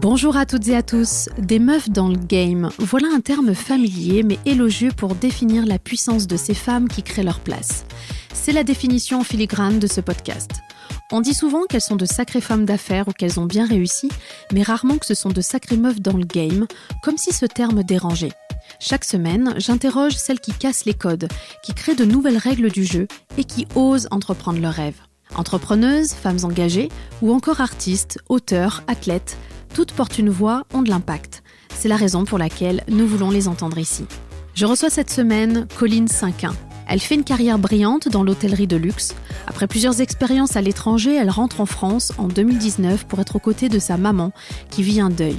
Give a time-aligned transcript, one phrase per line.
[0.00, 1.28] Bonjour à toutes et à tous.
[1.38, 2.70] Des meufs dans le game.
[2.78, 7.24] Voilà un terme familier mais élogieux pour définir la puissance de ces femmes qui créent
[7.24, 7.84] leur place.
[8.32, 10.52] C'est la définition en filigrane de ce podcast.
[11.10, 14.08] On dit souvent qu'elles sont de sacrées femmes d'affaires ou qu'elles ont bien réussi,
[14.52, 16.68] mais rarement que ce sont de sacrées meufs dans le game,
[17.02, 18.32] comme si ce terme dérangeait.
[18.78, 21.28] Chaque semaine, j'interroge celles qui cassent les codes,
[21.64, 25.07] qui créent de nouvelles règles du jeu et qui osent entreprendre leurs rêves.
[25.36, 26.88] Entrepreneuses, femmes engagées
[27.22, 29.36] ou encore artistes, auteurs, athlètes,
[29.74, 31.42] toutes portent une voix, ont de l'impact.
[31.74, 34.06] C'est la raison pour laquelle nous voulons les entendre ici.
[34.54, 36.54] Je reçois cette semaine Colline Cinquin.
[36.88, 39.14] Elle fait une carrière brillante dans l'hôtellerie de luxe.
[39.46, 43.68] Après plusieurs expériences à l'étranger, elle rentre en France en 2019 pour être aux côtés
[43.68, 44.32] de sa maman
[44.70, 45.36] qui vit un deuil.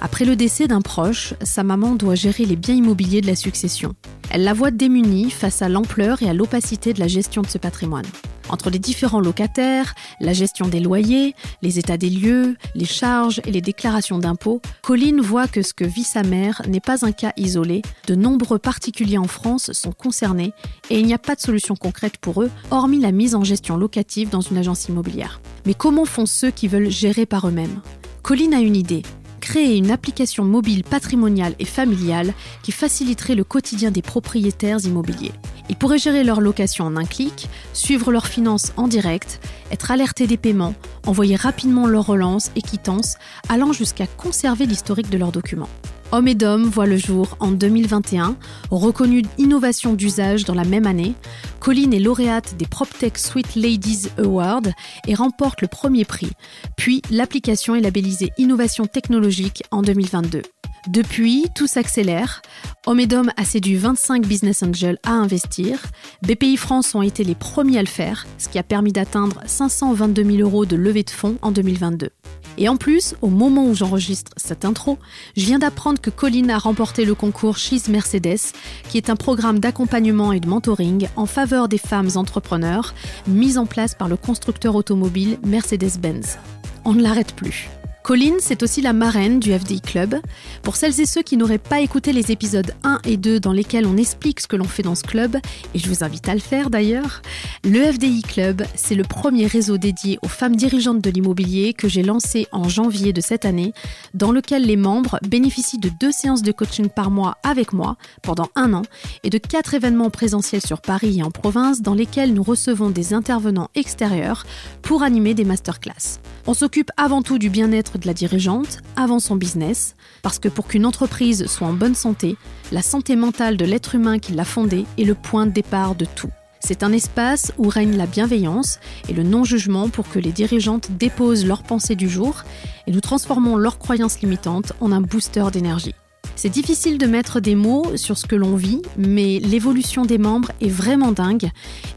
[0.00, 3.94] Après le décès d'un proche, sa maman doit gérer les biens immobiliers de la succession.
[4.30, 7.58] Elle la voit démunie face à l'ampleur et à l'opacité de la gestion de ce
[7.58, 8.06] patrimoine.
[8.48, 13.50] Entre les différents locataires, la gestion des loyers, les états des lieux, les charges et
[13.50, 17.32] les déclarations d'impôts, Colline voit que ce que vit sa mère n'est pas un cas
[17.36, 17.82] isolé.
[18.08, 20.52] De nombreux particuliers en France sont concernés
[20.90, 23.76] et il n'y a pas de solution concrète pour eux, hormis la mise en gestion
[23.76, 25.40] locative dans une agence immobilière.
[25.64, 27.80] Mais comment font ceux qui veulent gérer par eux-mêmes?
[28.22, 29.02] Colline a une idée
[29.42, 35.32] créer une application mobile patrimoniale et familiale qui faciliterait le quotidien des propriétaires immobiliers.
[35.68, 40.26] Ils pourraient gérer leur location en un clic, suivre leurs finances en direct, être alertés
[40.26, 40.74] des paiements,
[41.06, 43.16] envoyer rapidement leurs relances et quittances,
[43.48, 45.68] allant jusqu'à conserver l'historique de leurs documents.
[46.12, 46.36] Hommes et
[46.70, 48.36] voit le jour en 2021,
[48.70, 51.14] reconnu innovation d'usage dans la même année.
[51.58, 54.68] Colline est lauréate des PropTech Sweet Ladies Awards
[55.08, 56.30] et remporte le premier prix.
[56.76, 60.42] Puis l'application est labellisée Innovation technologique en 2022.
[60.88, 62.42] Depuis, tout s'accélère.
[62.86, 65.80] Homedom a séduit 25 business angels à investir.
[66.26, 70.24] BPI France ont été les premiers à le faire, ce qui a permis d'atteindre 522
[70.24, 72.10] 000 euros de levée de fonds en 2022.
[72.58, 74.98] Et en plus, au moment où j'enregistre cette intro,
[75.36, 78.52] je viens d'apprendre que Colline a remporté le concours She's Mercedes,
[78.88, 82.94] qui est un programme d'accompagnement et de mentoring en faveur des femmes entrepreneurs
[83.26, 86.38] mis en place par le constructeur automobile Mercedes-Benz.
[86.84, 87.70] On ne l'arrête plus.
[88.02, 90.16] Colline, c'est aussi la marraine du FDI Club.
[90.64, 93.86] Pour celles et ceux qui n'auraient pas écouté les épisodes 1 et 2 dans lesquels
[93.86, 95.36] on explique ce que l'on fait dans ce club,
[95.72, 97.22] et je vous invite à le faire d'ailleurs,
[97.62, 102.02] le FDI Club, c'est le premier réseau dédié aux femmes dirigeantes de l'immobilier que j'ai
[102.02, 103.72] lancé en janvier de cette année,
[104.14, 108.48] dans lequel les membres bénéficient de deux séances de coaching par mois avec moi pendant
[108.56, 108.82] un an
[109.22, 113.14] et de quatre événements présentiels sur Paris et en province dans lesquels nous recevons des
[113.14, 114.44] intervenants extérieurs
[114.82, 116.18] pour animer des masterclass.
[116.48, 120.66] On s'occupe avant tout du bien-être de la dirigeante avant son business, parce que pour
[120.66, 122.36] qu'une entreprise soit en bonne santé,
[122.70, 126.04] la santé mentale de l'être humain qui l'a fondée est le point de départ de
[126.04, 126.30] tout.
[126.60, 131.44] C'est un espace où règne la bienveillance et le non-jugement pour que les dirigeantes déposent
[131.44, 132.44] leurs pensées du jour
[132.86, 135.94] et nous transformons leurs croyances limitantes en un booster d'énergie.
[136.36, 140.52] C'est difficile de mettre des mots sur ce que l'on vit, mais l'évolution des membres
[140.60, 141.50] est vraiment dingue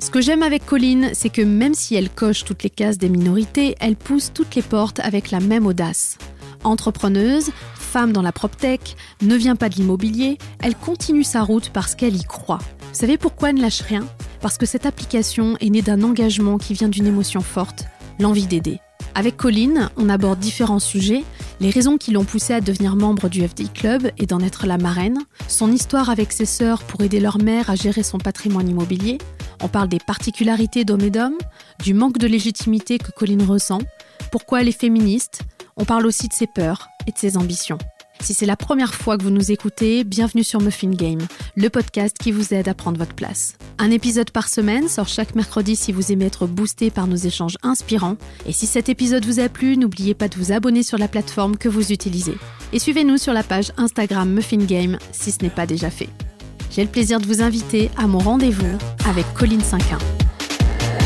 [0.00, 3.08] Ce que j'aime avec Colline, c'est que même si elle coche toutes les cases des
[3.08, 6.18] minorités, elle pousse toutes les portes avec la même audace.
[6.64, 7.50] Entrepreneuse,
[7.88, 12.16] femme dans la PropTech, ne vient pas de l'immobilier, elle continue sa route parce qu'elle
[12.16, 12.58] y croit.
[12.58, 14.06] Vous savez pourquoi elle ne lâche rien?
[14.42, 17.86] Parce que cette application est née d'un engagement qui vient d'une émotion forte,
[18.20, 18.78] l'envie d'aider.
[19.14, 21.24] Avec Colline, on aborde différents sujets,
[21.60, 24.76] les raisons qui l'ont poussée à devenir membre du FDI Club et d'en être la
[24.76, 29.16] marraine, son histoire avec ses sœurs pour aider leur mère à gérer son patrimoine immobilier,
[29.62, 31.38] on parle des particularités d'hommes et d'hommes,
[31.82, 33.80] du manque de légitimité que Colline ressent,
[34.30, 35.40] pourquoi elle est féministe,
[35.78, 37.78] on parle aussi de ses peurs et de ses ambitions.
[38.20, 41.26] Si c'est la première fois que vous nous écoutez, bienvenue sur Muffin Game,
[41.56, 43.56] le podcast qui vous aide à prendre votre place.
[43.78, 47.56] Un épisode par semaine sort chaque mercredi si vous aimez être boosté par nos échanges
[47.62, 48.16] inspirants.
[48.44, 51.56] Et si cet épisode vous a plu, n'oubliez pas de vous abonner sur la plateforme
[51.56, 52.36] que vous utilisez.
[52.72, 56.08] Et suivez-nous sur la page Instagram Muffin Game si ce n'est pas déjà fait.
[56.70, 58.78] J'ai le plaisir de vous inviter à mon rendez-vous
[59.08, 59.98] avec Colline Cinquin.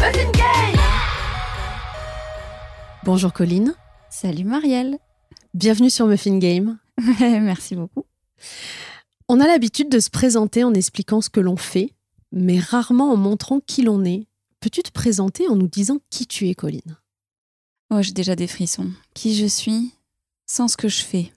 [0.00, 0.80] Muffin Game
[3.04, 3.74] Bonjour Colline.
[4.08, 4.98] Salut Marielle.
[5.54, 6.78] Bienvenue sur Muffin Game.
[7.20, 8.06] Merci beaucoup.
[9.28, 11.92] On a l'habitude de se présenter en expliquant ce que l'on fait,
[12.32, 14.26] mais rarement en montrant qui l'on est.
[14.60, 16.96] Peux-tu te présenter en nous disant qui tu es, Colline?
[17.90, 18.90] Oh, j'ai déjà des frissons.
[19.12, 19.92] Qui je suis
[20.46, 21.30] sans ce que je fais.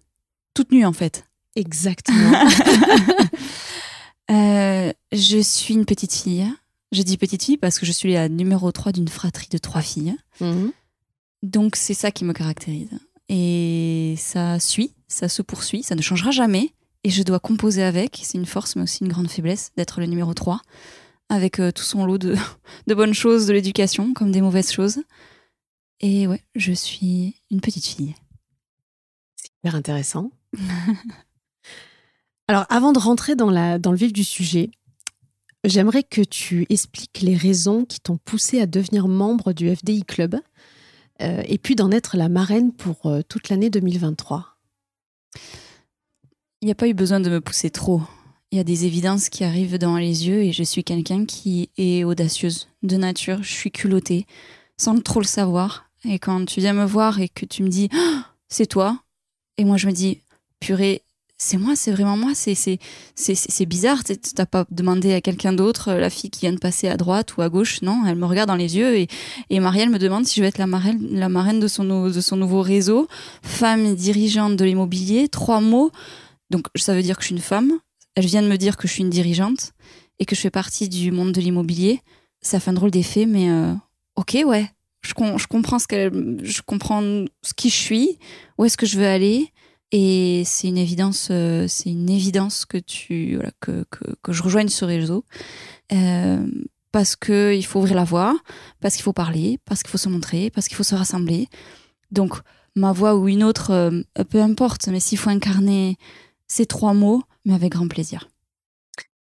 [0.54, 1.26] Toute nue, en fait.
[1.56, 2.32] Exactement.
[4.32, 6.52] Euh, je suis une petite fille.
[6.92, 9.84] Je dis petite fille parce que je suis la numéro 3 d'une fratrie de trois
[9.84, 10.16] filles.
[10.42, 10.72] Mhm.
[11.44, 12.90] Donc c'est ça qui me caractérise.
[13.30, 16.72] Et ça suit, ça se poursuit, ça ne changera jamais.
[17.04, 18.20] Et je dois composer avec.
[18.24, 20.62] C'est une force, mais aussi une grande faiblesse d'être le numéro 3,
[21.30, 22.36] avec euh, tout son lot de,
[22.88, 25.00] de bonnes choses de l'éducation, comme des mauvaises choses.
[26.02, 28.16] Et ouais, je suis une petite fille.
[29.36, 30.32] Super intéressant.
[32.48, 34.70] Alors, avant de rentrer dans, la, dans le vif du sujet,
[35.64, 40.36] j'aimerais que tu expliques les raisons qui t'ont poussé à devenir membre du FDI Club
[41.22, 44.58] euh, et puis d'en être la marraine pour euh, toute l'année 2023.
[46.62, 48.02] Il n'y a pas eu besoin de me pousser trop.
[48.52, 51.70] Il y a des évidences qui arrivent dans les yeux et je suis quelqu'un qui
[51.78, 53.44] est audacieuse de nature.
[53.44, 54.26] Je suis culottée
[54.78, 55.90] sans trop le savoir.
[56.04, 59.04] Et quand tu viens me voir et que tu me dis Ah, c'est toi,
[59.58, 60.22] et moi je me dis
[60.60, 61.02] purée,
[61.46, 64.02] c'est moi, c'est vraiment moi, c'est c'est bizarre.
[64.04, 67.38] T'as pas demandé à quelqu'un d'autre, euh, la fille qui vient de passer à droite
[67.38, 69.08] ou à gauche, non Elle me regarde dans les yeux et
[69.50, 72.22] et Marielle me demande si je vais être la marraine la marraine de son de
[72.22, 73.08] son nouveau réseau,
[73.44, 75.30] femme dirigeante de l'immobilier.
[75.30, 75.92] Trois mots.
[76.50, 77.72] Donc ça veut dire que je suis une femme.
[78.16, 79.74] Elle vient de me dire que je suis une dirigeante
[80.20, 82.02] et que je fais partie du monde de l'immobilier.
[82.42, 83.74] Ça fait un drôle d'effet, mais euh,
[84.16, 84.70] ok, ouais.
[85.02, 85.86] Je, com- je comprends ce
[86.42, 87.02] je comprends
[87.44, 88.18] ce qui je suis,
[88.58, 89.52] où est-ce que je veux aller,
[89.92, 94.70] et c'est une évidence, euh, c'est une évidence que tu, que, que, que je rejoigne
[94.70, 95.24] ce réseau,
[95.94, 96.48] Euh,
[96.92, 98.36] parce que il faut ouvrir la voie,
[98.80, 101.48] parce qu'il faut parler, parce qu'il faut se montrer, parce qu'il faut se rassembler.
[102.10, 102.34] Donc
[102.76, 105.98] ma voix ou une autre, euh, peu importe, mais s'il faut incarner
[106.48, 108.30] ces trois mots, mais avec grand plaisir.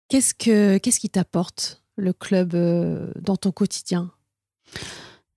[0.09, 2.53] Qu'est-ce, que, qu'est-ce qui t'apporte le club
[3.21, 4.11] dans ton quotidien?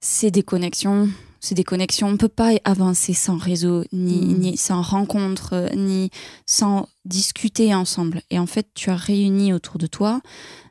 [0.03, 1.09] C'est des connexions.
[1.41, 2.07] C'est des connexions.
[2.09, 4.39] On ne peut pas avancer sans réseau, ni, Mm.
[4.39, 6.11] ni sans rencontre, ni
[6.47, 8.21] sans discuter ensemble.
[8.31, 10.21] Et en fait, tu as réuni autour de toi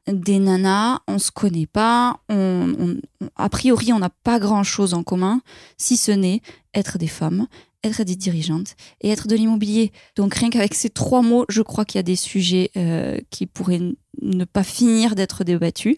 [0.08, 4.94] des nanas, on se connaît pas, on, on- on- a priori, on n'a pas grand-chose
[4.94, 5.42] en commun,
[5.78, 6.42] si ce n'est
[6.74, 7.48] être des femmes,
[7.84, 9.92] être des dirigeantes et être de l'immobilier.
[10.16, 13.46] Donc rien qu'avec ces trois mots, je crois qu'il y a des sujets euh, qui
[13.46, 15.98] pourraient ne pas finir d'être débattus.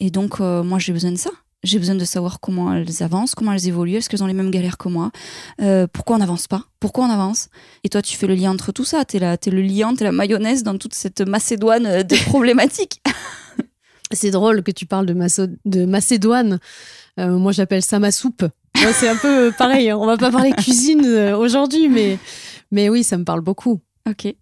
[0.00, 1.30] Et donc, euh, moi, j'ai besoin de ça.
[1.64, 4.50] J'ai besoin de savoir comment elles avancent, comment elles évoluent, est-ce qu'elles ont les mêmes
[4.50, 5.10] galères que moi,
[5.62, 7.48] euh, pourquoi on n'avance pas, pourquoi on avance?
[7.84, 10.04] Et toi, tu fais le lien entre tout ça, t'es la- t'es le liant, t'es
[10.04, 13.02] la mayonnaise dans toute cette macédoine euh, de problématiques.
[14.12, 16.60] C'est drôle que tu parles de, Macédoine.
[17.18, 18.42] Euh, moi, j'appelle ça ma soupe.
[18.76, 19.88] Ouais, c'est un peu pareil.
[19.90, 19.96] hein.
[19.98, 22.18] On va pas parler cuisine aujourd'hui, mais,
[22.70, 23.80] mais oui, ça me parle beaucoup.
[24.08, 24.34] ok.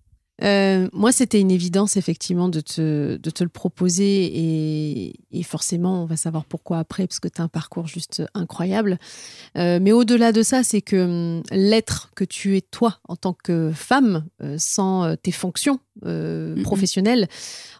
[0.42, 4.24] Euh, moi, c'était une évidence, effectivement, de te, de te le proposer.
[4.24, 8.22] Et, et forcément, on va savoir pourquoi après, parce que tu as un parcours juste
[8.34, 8.98] incroyable.
[9.56, 13.32] Euh, mais au-delà de ça, c'est que hum, l'être que tu es toi en tant
[13.34, 16.62] que femme, euh, sans tes fonctions Mhm.
[16.62, 17.28] professionnelles,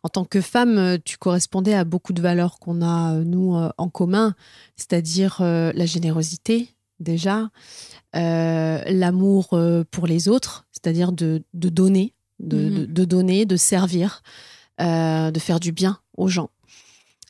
[0.02, 4.34] en tant que femme, tu correspondais à beaucoup de valeurs qu'on a, nous, en commun,
[4.76, 6.68] c'est-à-dire la générosité,
[7.00, 7.48] déjà,
[8.14, 9.58] euh, l'amour
[9.90, 12.74] pour les autres, c'est-à-dire de, de donner, de, Mhm.
[12.80, 14.22] de- de donner, de servir,
[14.80, 16.50] euh, de faire du bien aux gens.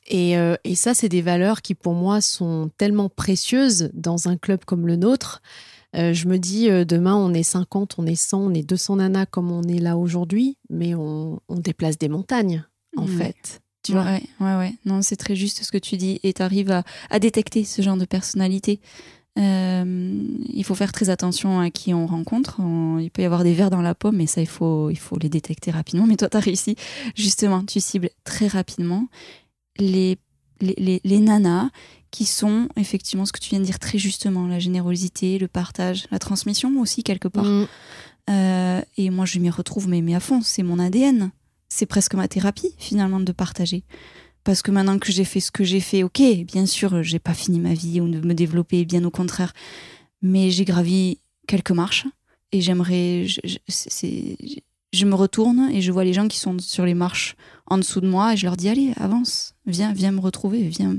[0.07, 4.35] Et, euh, et ça, c'est des valeurs qui, pour moi, sont tellement précieuses dans un
[4.37, 5.41] club comme le nôtre.
[5.95, 9.27] Euh, je me dis, demain, on est 50, on est 100, on est 200 nanas
[9.27, 12.65] comme on est là aujourd'hui, mais on, on déplace des montagnes,
[12.97, 13.07] en Ouais.
[13.07, 13.61] fait.
[13.83, 14.47] Tu ouais, vois?
[14.53, 14.73] Ouais, ouais.
[14.85, 17.81] Non, c'est très juste ce que tu dis et tu arrives à, à détecter ce
[17.81, 18.79] genre de personnalité.
[19.39, 22.59] Euh, il faut faire très attention à qui on rencontre.
[22.59, 24.97] On- il peut y avoir des vers dans la pomme, mais ça, il faut, il
[24.99, 26.05] faut les détecter rapidement.
[26.05, 26.75] Mais toi, tu as réussi.
[27.15, 29.07] Justement, tu cibles très rapidement
[29.79, 30.17] les,
[30.61, 31.69] les, les, les nanas
[32.11, 36.05] qui sont effectivement ce que tu viens de dire très justement, la générosité, le partage,
[36.11, 37.43] la transmission aussi quelque part.
[37.45, 37.67] Mm.
[38.29, 41.31] Euh, et moi, je m'y retrouve, mais, mais à fond, c'est mon ADN.
[41.69, 43.83] C'est presque ma thérapie, finalement, de partager.
[44.43, 47.33] Parce que maintenant que j'ai fait ce que j'ai fait, ok, bien sûr, j'ai pas
[47.33, 49.53] fini ma vie ou de me développer, bien au contraire.
[50.21, 52.05] Mais j'ai gravi quelques marches
[52.51, 53.25] et j'aimerais.
[53.25, 57.35] Je, je- me retourne et je vois les gens qui sont sur les marches
[57.65, 60.97] en dessous de moi et je leur dis allez, avance, viens, viens me retrouver, viens,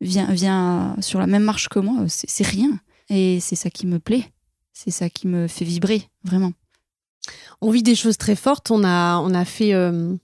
[0.00, 2.04] viens, viens sur la même marche que moi.
[2.08, 2.78] C'est c'est rien.
[3.08, 4.24] Et c'est ça qui me plaît.
[4.72, 6.52] C'est ça qui me fait vibrer, vraiment.
[7.60, 8.70] On vit des choses très fortes.
[8.70, 10.14] On a, on a fait euh,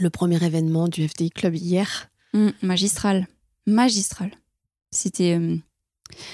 [0.00, 2.10] le premier événement du FDI Club hier.
[2.34, 3.28] Mm, magistral.
[3.66, 4.30] Magistral.
[4.90, 5.56] C'était euh,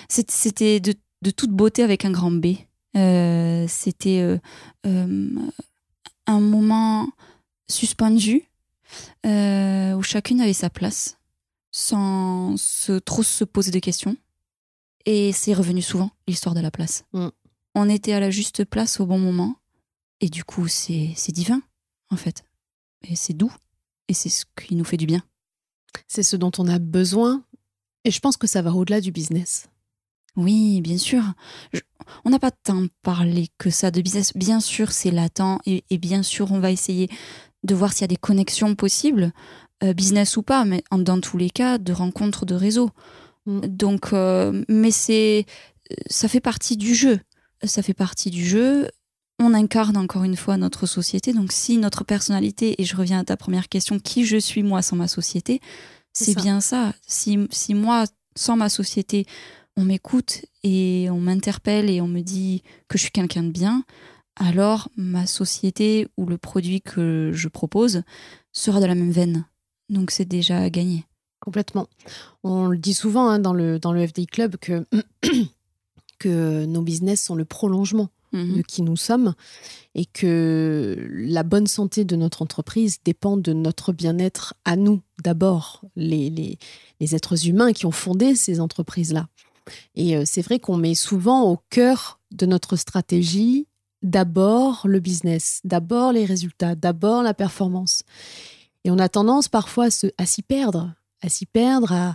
[0.08, 2.56] c'est- c'était de, de toute beauté avec un grand B.
[2.96, 4.38] Euh, C'était euh,
[6.26, 7.08] un moment
[7.70, 8.44] suspendu
[9.24, 11.18] où chacune avait sa place
[11.70, 14.16] sans se, trop se poser de questions.
[15.04, 17.04] Et c'est revenu souvent, l'histoire de la place.
[17.12, 17.28] Mm.
[17.74, 19.56] On était à la juste place au bon moment.
[20.20, 21.60] Et du coup, c'est divin,
[22.10, 22.42] en fait.
[23.06, 23.52] Et c'est doux.
[24.08, 25.22] Et c'est ce qui nous fait du bien.
[26.06, 27.44] C'est ce dont on a besoin.
[28.04, 29.68] Et je pense que ça va au-delà du business.
[30.36, 31.22] Oui, bien sûr.
[32.24, 34.32] on n'a pas tant parlé que ça de business.
[34.34, 37.10] Bien sûr, c'est latent et, bien sûr, on va essayer
[37.64, 39.32] de voir s'il y a des connexions possibles,
[39.82, 42.90] euh, business ou pas, mais dans tous les cas, de rencontres de réseau.
[43.46, 43.60] Mm.
[43.66, 45.44] Donc, euh, mais c'est,
[46.08, 47.20] ça fait partie du jeu.
[47.64, 48.88] Ça fait partie du jeu.
[49.38, 51.32] On incarne encore une fois notre société.
[51.32, 54.82] Donc, si notre personnalité, et je reviens à ta première question, qui je suis moi
[54.82, 55.60] sans ma société,
[56.12, 56.92] c'est bien ça.
[57.06, 58.04] Si, si moi,
[58.34, 59.26] sans ma société,
[59.76, 63.84] on m'écoute et on m'interpelle et on me dit que je suis quelqu'un de bien,
[64.34, 68.02] alors ma société ou le produit que je propose
[68.52, 69.44] sera de la même veine.
[69.88, 71.04] Donc c'est déjà gagné.
[71.40, 71.86] Complètement.
[72.42, 74.84] On le dit souvent hein, dans, le, dans le FDI Club que,
[76.18, 78.56] que nos business sont le prolongement mhm.
[78.56, 79.34] de qui nous sommes
[79.94, 85.82] et que la bonne santé de notre entreprise dépend de notre bien-être à nous, d'abord,
[85.96, 86.58] les, les,
[87.00, 89.28] les êtres humains qui ont fondé ces entreprises-là.
[89.94, 93.66] Et euh, c'est vrai qu'on met souvent au cœur de notre stratégie
[94.02, 98.02] d'abord le business, d'abord les résultats, d'abord la performance.
[98.84, 102.14] Et on a tendance parfois à s'y perdre, à s'y perdre, à,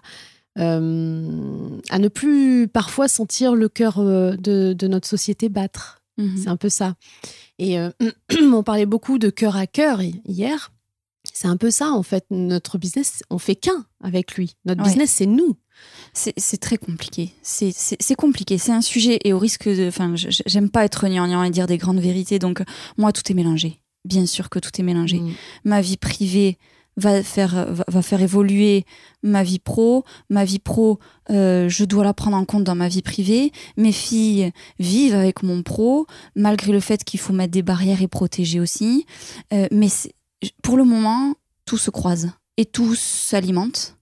[0.59, 6.02] euh, à ne plus parfois sentir le cœur euh, de, notre société battre.
[6.17, 6.37] Mhm.
[6.37, 6.95] C'est un peu ça.
[7.59, 7.77] Et
[8.41, 10.71] on parlait beaucoup de cœur à cœur hier.
[11.31, 12.25] C'est un peu ça, en fait.
[12.31, 14.55] Notre business, on fait qu'un avec lui.
[14.65, 15.55] Notre business, c'est nous.
[16.13, 17.33] C'est très compliqué.
[17.41, 18.57] C'est compliqué.
[18.57, 19.87] C'est un sujet et au risque de.
[19.87, 22.39] Enfin, j'aime pas être gnangnan et dire des grandes vérités.
[22.39, 22.61] Donc,
[22.97, 23.79] moi, tout est mélangé.
[24.05, 25.19] Bien sûr que tout est mélangé.
[25.19, 25.31] Mm.
[25.63, 26.57] Ma vie privée
[26.97, 28.85] va faire, va, faire évoluer
[29.23, 30.03] ma vie pro.
[30.29, 33.51] Ma vie pro, euh, je dois la prendre en compte dans ma vie privée.
[33.77, 38.07] Mes filles vivent avec mon pro, malgré le fait qu'il faut mettre des barrières et
[38.07, 39.05] protéger aussi.
[39.53, 39.87] Euh, mais
[40.61, 41.35] pour le moment,
[41.65, 43.97] tout se croise et tout s'alimente.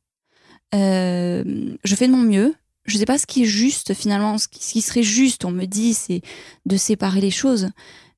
[0.73, 2.55] Euh, je fais de mon mieux.
[2.85, 4.37] Je ne sais pas ce qui est juste finalement.
[4.37, 6.21] Ce qui, serait juste, on me dit, c'est
[6.65, 7.69] de séparer les choses.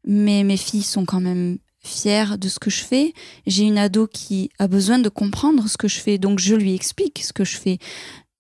[0.06, 3.14] Mais mes filles sont quand même fières de ce que je fais.
[3.46, 6.74] J'ai une ado qui a besoin de comprendre ce que je fais, donc je lui
[6.74, 7.78] explique ce que je fais.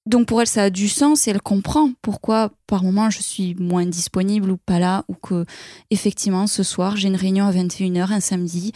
[0.06, 3.56] Donc pour elle, ça a du sens et elle comprend pourquoi par moment je suis
[3.56, 5.46] moins disponible ou pas là ou que
[5.92, 8.74] effectivement ce soir j'ai une réunion à 21h un samedi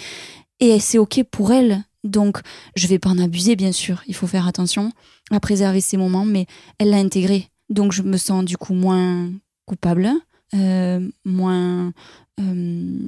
[0.61, 2.39] et c'est ok pour elle donc,
[2.75, 4.01] je vais pas en abuser, bien sûr.
[4.07, 4.91] Il faut faire attention
[5.31, 6.45] à préserver ces moments, mais
[6.79, 7.49] elle l'a intégré.
[7.69, 9.29] Donc, je me sens du coup moins
[9.65, 10.09] coupable,
[10.53, 11.91] euh, moins,
[12.39, 12.99] euh,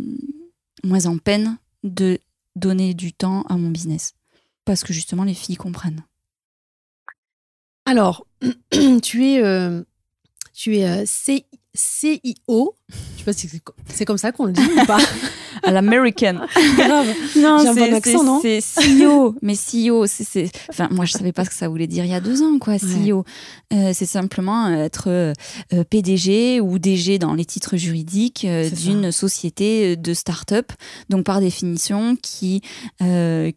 [0.83, 2.19] moins en peine de
[2.55, 4.13] donner du temps à mon business.
[4.65, 6.03] Parce que justement, les filles comprennent.
[7.85, 8.27] Alors,
[9.03, 9.83] tu es, euh,
[10.53, 11.05] tu es
[11.73, 12.75] CIO.
[12.89, 13.49] Je sais pas si
[13.87, 14.97] c'est comme ça qu'on le dit ou pas.
[15.63, 16.41] à l'américaine.
[16.77, 17.07] Grave.
[17.35, 17.59] Non,
[18.41, 19.35] c'est CEO.
[19.41, 22.15] Mais CEO, c'est, enfin, moi, je savais pas ce que ça voulait dire il y
[22.15, 22.77] a deux ans, quoi.
[22.77, 23.23] CEO,
[23.73, 25.33] euh, c'est simplement être euh,
[25.89, 30.71] PDG ou DG dans les titres juridiques euh, d'une société de start-up.
[31.09, 32.61] Donc, par définition, qui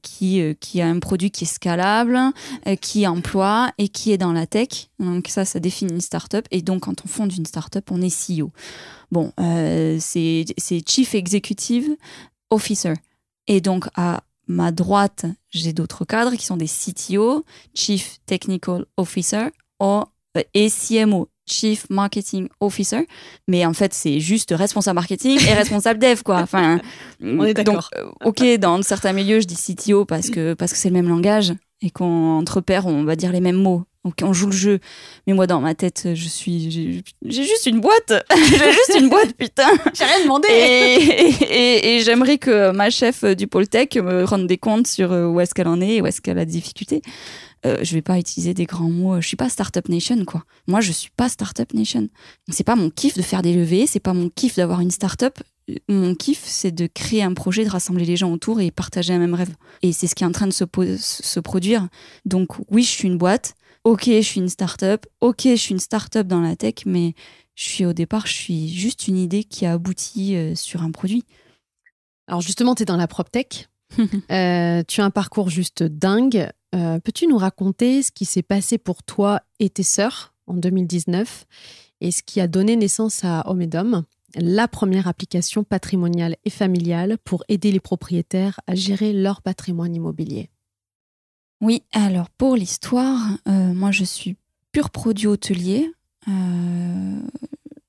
[0.03, 2.19] qui qui a un produit qui est scalable,
[2.81, 4.89] qui emploie et qui est dans la tech.
[4.99, 6.47] Donc, ça, ça définit une start-up.
[6.51, 8.51] Et donc, quand on fonde une start-up, on est CEO.
[9.13, 10.47] Bon, euh, c'est
[10.89, 11.97] Chief Executive
[12.51, 12.95] Officer.
[13.47, 19.49] Et donc, à ma droite, j'ai d'autres cadres qui sont des CTO, Chief Technical Officer,
[19.83, 20.03] euh,
[20.55, 23.07] et CMO, Chief Marketing Officer.
[23.49, 26.39] Mais en fait, c'est juste responsable marketing et responsable dev, quoi.
[26.43, 26.81] Enfin,
[27.21, 27.91] on est d'accord.
[27.99, 31.09] Euh, ok, dans certains milieux, je dis CTO parce que parce que c'est le même
[31.09, 31.53] langage
[31.83, 33.85] et qu'entre pairs, on va dire les mêmes mots.
[34.05, 34.81] Donc on joue le jeu.
[35.27, 37.03] Mais moi, dans ma tête, je suis.
[37.25, 38.13] J'ai juste une boîte.
[38.37, 39.69] j'ai juste une boîte, putain.
[39.95, 40.49] J'ai rien demandé.
[40.49, 45.41] Et, j'aimerais que ma chef du pôle tech me rende des comptes sur euh, où
[45.41, 47.03] est-ce qu'elle en est, où est-ce qu'elle a des difficultés.
[47.65, 49.21] Euh, je vais pas utiliser des grands mots.
[49.21, 50.43] Je suis pas Startup Nation, quoi.
[50.67, 52.09] Moi, je suis pas Startup Nation.
[52.49, 53.87] C'est pas mon kiff de faire des levées.
[53.87, 55.39] C'est pas mon kiff d'avoir une startup.
[55.89, 59.19] Mon kiff, c'est de créer un projet, de rassembler les gens autour et partager un
[59.19, 59.55] même rêve.
[59.83, 60.65] Et c'est ce qui est en train de se,
[60.99, 61.87] se produire.
[62.25, 65.81] Donc, oui, je suis une boîte ok, je suis une start-up, ok, je suis une
[65.81, 67.15] start-up dans la tech, mais
[67.55, 70.91] je suis au départ, je suis juste une idée qui a abouti euh, sur un
[70.91, 71.25] produit.
[72.27, 73.69] Alors justement, tu es dans la prop tech.
[74.31, 76.49] Euh, tu as un parcours juste dingue.
[76.75, 81.45] Euh, peux-tu nous raconter ce qui s'est passé pour toi et tes sœurs en 2019
[82.01, 87.45] et ce qui a donné naissance à Homedom, la première application patrimoniale et familiale pour
[87.49, 90.49] aider les propriétaires à gérer leur patrimoine immobilier?
[91.63, 94.37] Oui, alors pour l'histoire, euh, moi je suis
[94.73, 95.93] pur produit hôtelier.
[96.27, 97.21] Euh,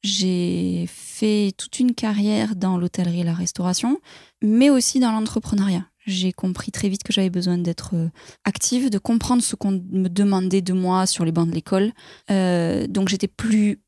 [0.04, 4.00] j'ai fait toute une carrière dans l'hôtellerie et la restauration,
[4.44, 5.88] mais aussi dans l'entrepreneuriat.
[6.06, 7.96] J'ai compris très vite que j'avais besoin d'être
[8.44, 11.94] active, de comprendre ce qu'on me demandait de moi sur les bancs de l'école.
[12.28, 13.80] donc j'étais plus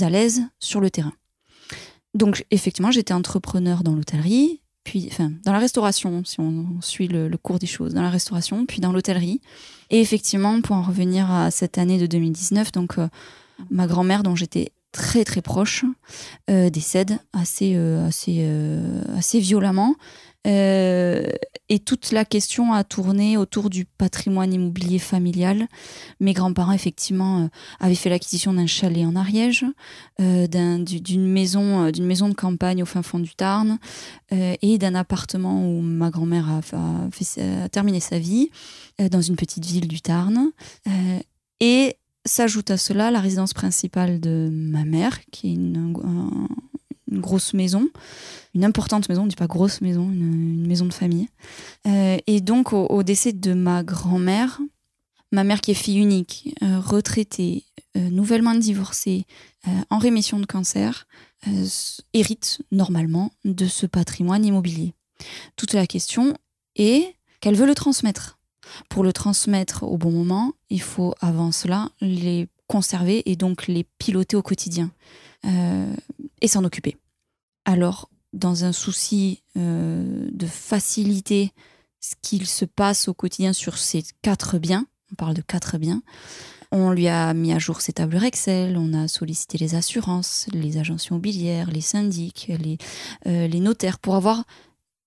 [0.00, 1.12] à l'aise sur le terrain.
[2.14, 7.30] Donc effectivement, j'étais entrepreneur dans l'hôtellerie, puis enfin dans la restauration, si on suit le,
[7.36, 9.40] cours des choses, dans la restauration, puis dans l'hôtellerie.
[9.90, 12.96] Et effectivement, pour en revenir à cette année de 2019, donc
[13.70, 15.84] ma grand-mère dont j'étais très très proche
[16.48, 19.96] euh, décède assez euh, assez euh, assez violemment
[20.44, 25.66] et toute la question a tourné autour du patrimoine immobilier familial.
[26.20, 27.48] Mes grands-parents, effectivement,
[27.80, 29.64] avaient fait l'acquisition d'un chalet en Ariège,
[30.18, 33.78] d'une maison, d'une maison de campagne au fin fond du Tarn,
[34.30, 38.50] et d'un appartement où ma grand-mère a, a, terminé sa vie,
[39.10, 40.50] dans une petite ville du Tarn.
[41.60, 41.96] et
[42.26, 45.94] S'ajoute à cela la résidence principale de ma mère, qui est une,
[47.20, 47.88] grosse maison,
[48.54, 51.28] une importante maison, on ne dit pas grosse maison, une, maison de famille.
[51.86, 54.60] Euh, et donc au, décès de ma grand-mère,
[55.32, 57.64] ma mère qui est fille unique, euh, retraitée,
[57.96, 59.26] euh, nouvellement divorcée,
[59.88, 61.06] en rémission de cancer,
[62.12, 64.92] hérite normalement de ce patrimoine immobilier.
[65.56, 66.34] Toute la question
[66.76, 68.38] est qu'elle veut le transmettre.
[68.90, 73.84] Pour le transmettre au bon moment, il faut avant cela les conserver et donc les
[73.98, 74.90] piloter au quotidien
[76.42, 76.98] et s'en occuper.
[77.64, 81.52] Alors, dans un souci euh, de faciliter
[82.00, 86.02] ce qu'il se passe au quotidien sur ces quatre biens, on parle de quatre biens,
[86.72, 90.76] on lui a mis à jour ses tableurs Excel, on a sollicité les assurances, les
[90.76, 92.78] agences immobilières, les syndics, les,
[93.26, 94.44] euh, les notaires pour avoir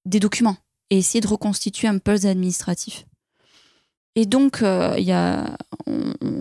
[0.05, 0.57] des documents
[0.89, 3.05] et essayer de reconstituer un puzzle administratif.
[4.19, 4.95] Et donc, euh,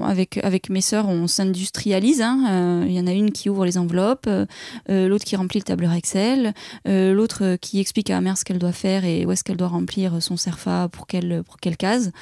[0.02, 2.22] avec, avec mes sœurs, on s'industrialise.
[2.22, 2.46] Hein.
[2.48, 4.46] Euh, il y en a une qui ouvre les enveloppes, euh,
[4.88, 6.54] l'autre qui remplit le tableur Excel,
[6.86, 9.68] l'autre qui explique à la mère ce qu'elle doit faire et où est-ce qu'elle doit
[9.68, 12.12] remplir son CERFA pour quelle, pour quelle case.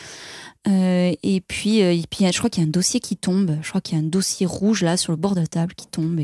[0.67, 3.57] et puis, et puis je crois qu'il y a un dossier qui tombe.
[3.63, 5.75] Je crois qu'il y a un dossier rouge là sur le bord de la table
[5.77, 6.21] qui tombe.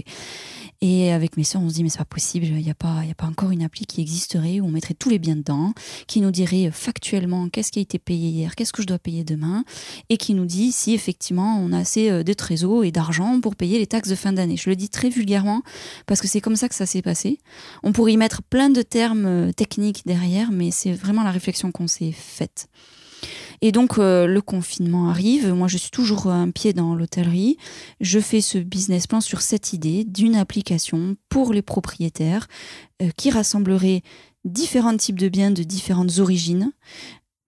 [0.83, 3.05] Et avec mes soeurs, on se dit, mais c'est pas possible, il n'y a, pas,
[3.05, 5.75] y a pas encore une appli qui existerait où on mettrait tous les biens dedans,
[6.07, 9.23] qui nous dirait factuellement qu'est-ce qui a été payé hier, qu'est-ce que je dois payer
[9.23, 9.65] demain,
[10.09, 13.57] et qui nous dit si effectivement on a assez euh, de trésors et d'argent pour
[13.57, 14.57] payer les taxes de fin d'année.
[14.57, 15.63] Je le dis très vulgairement
[16.07, 17.39] parce que c'est comme ça que ça s'est passé.
[17.83, 21.73] On pourrait y mettre plein de termes euh, techniques derrière, mais c'est vraiment la réflexion
[21.73, 22.69] qu'on s'est faite.
[23.63, 27.57] Et donc euh, le confinement arrive, moi je suis toujours un pied dans l'hôtellerie,
[28.01, 32.49] je fais ce business plan sur cette idée d'une application pour les propriétaires
[33.03, 34.03] euh, qui rassemblerait
[34.45, 36.73] différents types de biens de différentes origines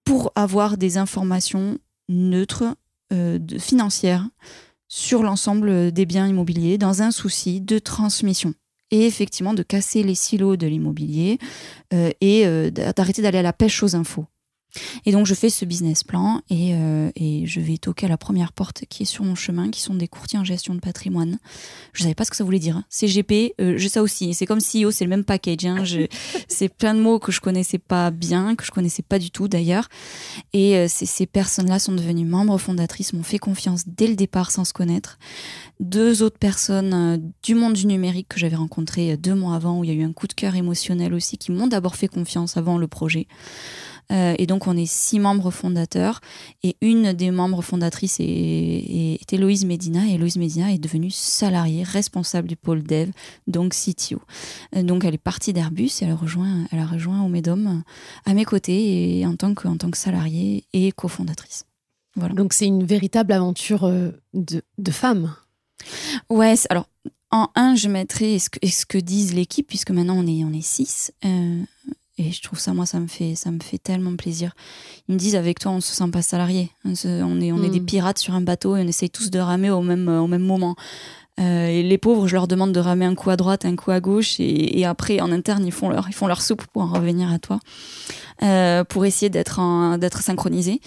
[0.05, 2.75] pour avoir des informations neutres,
[3.11, 4.27] euh, financières
[4.87, 8.53] sur l'ensemble des biens immobiliers dans un souci de transmission
[8.91, 11.39] et effectivement de casser les silos de l'immobilier
[12.21, 12.45] et
[12.95, 14.27] d'arrêter d'aller à la pêche aux infos.
[15.05, 18.17] Et donc je fais ce business plan et, euh, et, je vais toquer à la
[18.17, 21.39] première porte qui est sur mon chemin, qui sont des courtiers en gestion de patrimoine.
[21.93, 22.81] Je savais pas ce que ça voulait dire.
[22.89, 24.33] CGP, euh, je sais aussi.
[24.33, 25.65] C'est comme CEO, c'est le même package.
[25.65, 25.83] Hein.
[26.47, 29.47] c'est plein de mots que je connaissais pas bien, que je connaissais pas du tout
[29.47, 29.89] d'ailleurs.
[30.53, 34.65] Et euh, ces personnes-là sont devenues membres fondatrices, m'ont fait confiance dès le départ sans
[34.65, 35.17] se connaître.
[35.79, 39.83] Deux autres personnes euh, du monde du numérique que j'avais rencontrées deux mois avant, où
[39.83, 42.57] il y a eu un coup de cœur émotionnel aussi, qui m'ont d'abord fait confiance
[42.57, 43.27] avant le projet.
[44.11, 46.21] Euh, et donc, on est six membres fondateurs.
[46.63, 50.05] Et une des membres fondatrices est, est, Héloïse Medina.
[50.07, 53.09] Et Héloïse Medina est devenue salariée, responsable du pôle dev,
[53.47, 54.21] donc CTO.
[54.75, 57.83] Euh, donc, elle est partie d'Airbus et elle a rejoint, elle a rejoint Omedom
[58.25, 61.65] à mes côtés et en tant que, en tant que salariée et cofondatrice.
[62.15, 62.35] Voilà.
[62.35, 65.33] Donc, c'est une véritable aventure euh, de, de femme.
[66.29, 66.87] Ouais, alors
[67.33, 70.53] en un, je mettrai ce que, ce que disent l'équipe, puisque maintenant on est, on
[70.53, 71.11] est six.
[72.17, 74.53] Et je trouve ça, moi, ça me fait, ça me fait tellement plaisir.
[75.07, 76.69] Ils me disent, avec toi, on se sent pas salarié.
[76.85, 76.91] On,
[77.41, 77.85] est, on est des hmm.
[77.85, 80.75] pirates sur un bateau et on essaye tous de ramer au même, au même moment.
[81.39, 83.91] Euh, et les pauvres, je leur demande de ramer un coup à droite, un coup
[83.91, 86.87] à gauche, et, après, en interne, ils font leur, ils font leur soupe pour en
[86.87, 87.59] revenir à toi,
[88.43, 90.79] euh, pour essayer d'être, d'être synchronisés.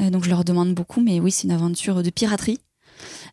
[0.00, 2.58] Euh, donc, je leur demande beaucoup, mais oui, c'est une aventure de piraterie.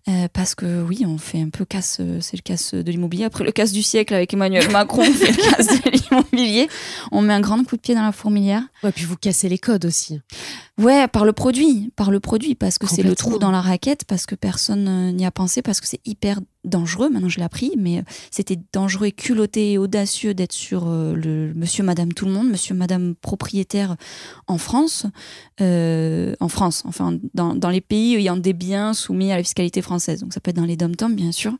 [0.07, 3.25] Euh, parce que oui, on fait un peu casse, c'est le casse de l'immobilier.
[3.25, 6.67] Après le casse du siècle avec Emmanuel Macron, on fait le casse de l'immobilier.
[7.11, 8.63] On met un grand coup de pied dans la fourmilière.
[8.83, 10.21] Ouais, puis vous cassez les codes aussi.
[10.79, 14.05] Ouais, par le produit, par le produit, parce que c'est le trou dans la raquette,
[14.05, 17.43] parce que personne euh, n'y a pensé, parce que c'est hyper dangereux, maintenant je l'ai
[17.43, 22.31] appris, mais c'était dangereux et culotté et audacieux d'être sur le monsieur, madame, tout le
[22.31, 23.95] monde, monsieur, madame propriétaire
[24.47, 25.05] en France,
[25.59, 30.21] en France, enfin dans, dans les pays ayant des biens soumis à la fiscalité française.
[30.21, 31.53] Donc ça peut être dans les dom bien sûr.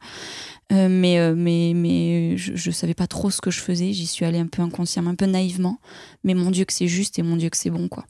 [0.72, 3.94] Euh, mais, euh, mais, mais je, ne savais pas trop ce que je faisais.
[3.94, 5.80] J'y suis allée un peu inconsciemment, un peu naïvement.
[6.24, 8.06] Mais mon Dieu que c'est juste et mon Dieu que c'est bon, quoi.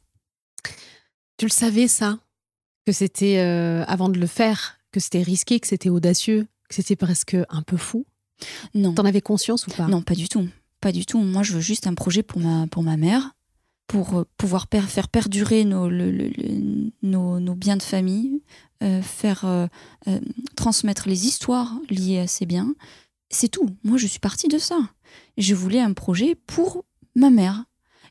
[1.38, 2.20] Tu le savais, ça?
[2.86, 6.96] Que c'était, euh, avant de le faire, que c'était risqué, que c'était audacieux, que c'était
[6.96, 8.06] presque un peu fou
[8.74, 8.94] Non.
[8.94, 9.88] T'en avais conscience ou pas?
[9.88, 10.48] Non, pas du tout.
[10.80, 11.20] Pas du tout.
[11.20, 13.36] Moi, je veux juste un projet pour ma, pour ma mère,
[13.88, 18.42] pour pouvoir faire perdurer nos, nos, nos, biens de famille,
[18.82, 19.68] euh, faire euh,
[20.08, 20.22] euh,
[20.56, 22.74] transmettre les histoires liées à ces biens.
[23.30, 23.70] C'est tout.
[23.84, 24.80] Moi, je suis partie de ça.
[25.38, 27.66] Je voulais un projet pour ma mère.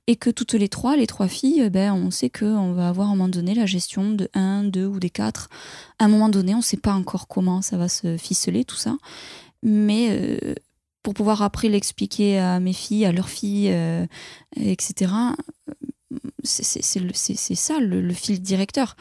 [0.08, 3.12] Et que toutes les trois, les trois filles, ben, on sait qu'on va avoir à
[3.12, 5.48] un moment donné la gestion de un, deux ou des quatre.
[6.00, 8.76] À un moment donné, on ne sait pas encore comment ça va se ficeler, tout
[8.76, 8.96] ça.
[9.62, 10.40] Mais
[11.02, 13.72] pour pouvoir après l'expliquer à mes filles, à leurs filles,
[14.56, 15.12] etc.,
[16.42, 18.96] c'est ça le, fil directeur.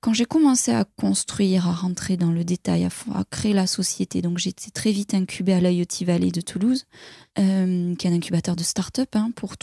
[0.00, 4.38] Quand j'ai commencé à construire, à rentrer dans le détail, à, créer la société, donc
[4.38, 6.86] j'étais très vite incubée à l'IoT Valley de Toulouse,
[7.38, 9.54] euh, qui est un incubateur de start-up hein, pour,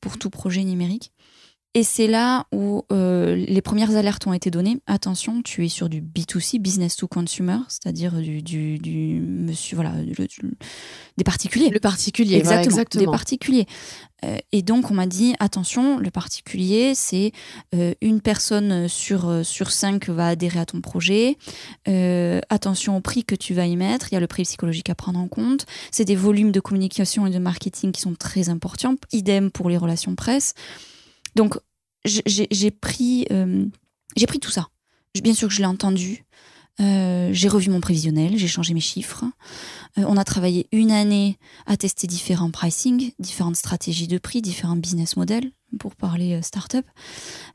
[0.00, 1.12] pour tout projet numérique.
[1.76, 4.78] Et c'est là où euh, les premières alertes ont été données.
[4.86, 9.92] Attention, tu es sur du B2C, business to consumer, c'est-à-dire du, du, monsieur, voilà,
[11.16, 11.70] des particuliers.
[11.70, 12.84] Le particulier, exactement.
[12.94, 13.66] Des particuliers.
[14.24, 17.32] Euh, et donc, on m'a dit attention, le particulier, c'est
[17.74, 21.36] euh, une personne sur, sur cinq va adhérer à ton projet.
[22.50, 24.12] attention au prix que tu vas y mettre.
[24.12, 25.66] Il y a le prix psychologique à prendre en compte.
[25.90, 28.94] C'est des volumes de communication et de marketing qui sont très importants.
[29.10, 30.54] Idem pour les relations presse.
[31.34, 31.56] Donc,
[32.04, 33.64] j'ai pris, euh,
[34.16, 34.68] j'ai pris tout ça.
[35.22, 36.24] Bien sûr que je l'ai entendu.
[36.80, 39.24] Euh, j'ai revu mon prévisionnel, j'ai changé mes chiffres.
[39.96, 44.76] Euh, on a travaillé une année à tester différents pricing, différentes stratégies de prix, différents
[44.76, 46.84] business models pour parler start-up.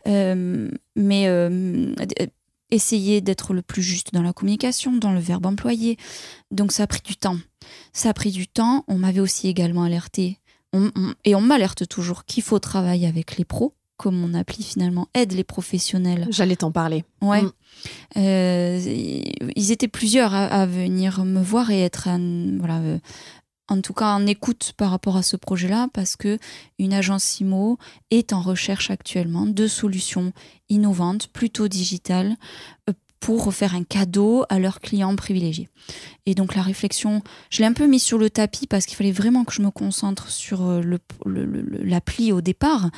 [0.05, 1.27] mais
[2.71, 5.97] essayer d'être le plus juste dans la communication, dans le verbe employé.
[6.51, 7.39] Donc ça a pris du temps.
[7.93, 8.83] Ça a pris du temps.
[8.87, 10.39] On m'avait aussi également alerté
[11.25, 15.33] et on m'alerte toujours qu'il faut travailler avec les pros, comme mon appli finalement aide
[15.33, 16.27] les professionnels.
[16.29, 17.03] J'allais t'en parler.
[17.21, 17.41] Ouais.
[17.41, 17.51] Mm.
[18.17, 18.79] Euh,
[19.55, 22.07] ils étaient plusieurs à, venir me voir et être
[22.59, 22.99] voilà, euh,
[23.67, 26.39] en tout cas en écoute par rapport à ce projet-là, parce que
[26.77, 27.77] une agence Simo
[28.11, 30.33] est en recherche actuellement de solutions
[30.69, 32.35] innovantes, plutôt digitales,
[32.89, 35.69] euh, pour faire un cadeau à leurs clients privilégiés.
[36.25, 39.11] Et donc la réflexion, je l'ai un peu mise sur le tapis parce qu'il fallait
[39.11, 40.81] vraiment que je me concentre sur euh,
[41.25, 42.89] l'appli le, au départ.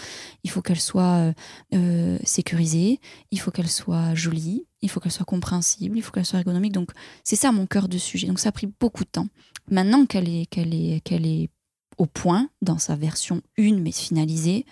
[0.43, 1.33] Il faut qu'elle soit euh,
[1.73, 2.99] euh, sécurisée,
[3.31, 6.73] il faut qu'elle soit jolie, il faut qu'elle soit compréhensible, il faut qu'elle soit ergonomique.
[6.73, 6.91] Donc
[7.23, 8.27] c'est ça mon cœur de sujet.
[8.27, 9.27] Donc ça a pris beaucoup de temps.
[9.69, 11.49] Maintenant qu'elle est, est, qu'elle est
[11.97, 14.65] au point dans sa version 1 mais finalisée,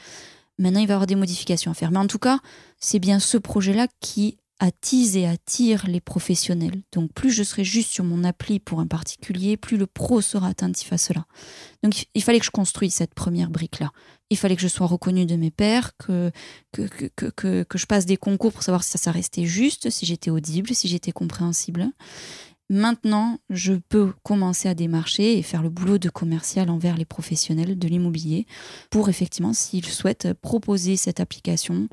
[0.58, 1.92] maintenant il va y avoir des modifications à faire.
[1.92, 2.40] Mais en tout cas,
[2.80, 6.84] c'est bien ce projet-là qui attise et attire les professionnels.
[6.92, 10.48] Donc plus je serai juste sur mon appli pour un particulier, plus le pro sera
[10.48, 11.26] attentif à cela.
[11.82, 13.92] Donc il fallait que je construise cette première brique-là.
[14.30, 16.32] Il fallait que je sois reconnue de mes pairs, que
[16.72, 19.90] que, que, que, que je passe des concours pour savoir si ça, ça restait juste,
[19.90, 21.90] si j'étais audible, si j'étais compréhensible.
[22.72, 27.80] Maintenant, je peux commencer à démarcher et faire le boulot de commercial envers les professionnels
[27.80, 28.46] de l'immobilier
[28.92, 31.88] pour effectivement, s'ils souhaitent proposer cette application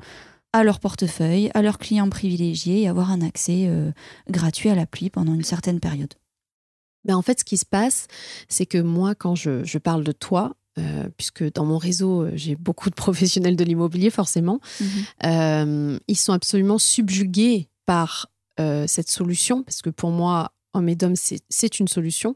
[0.53, 3.91] à leur portefeuille, à leurs clients privilégiés et avoir un accès euh,
[4.29, 6.13] gratuit à l'appli pendant une certaine période.
[7.05, 8.07] Ben en fait, ce qui se passe,
[8.49, 12.55] c'est que moi, quand je, parle de toi, euh, puisque dans mon réseau, euh, j'ai
[12.55, 15.99] beaucoup de professionnels de l'immobilier, forcément, mhm.
[16.07, 18.27] ils sont absolument subjugués par
[18.87, 22.35] cette solution, parce que pour moi, Homme et d'homme, c'est une solution.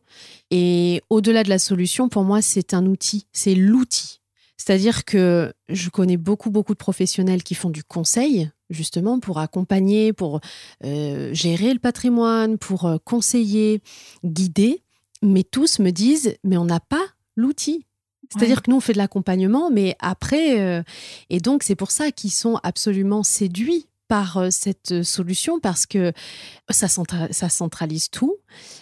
[0.49, 4.20] Et au-delà de la solution, pour moi, c'est un outil, c'est l'outil
[4.63, 10.13] c'est-à-dire que je connais beaucoup, beaucoup de professionnels qui font du conseil, justement, pour accompagner,
[10.13, 10.39] pour
[10.83, 13.81] euh, gérer le patrimoine, pour euh, conseiller,
[14.23, 14.83] guider.
[15.23, 17.03] Mais tous me disent, mais on n'a pas
[17.35, 17.87] l'outil.
[18.29, 20.83] C'est-à-dire que nous, on fait de l'accompagnement, mais après, euh,
[21.31, 26.11] et donc c'est pour ça qu'ils sont absolument séduits par euh, cette solution parce que
[26.69, 28.35] ça, ça centralise tout,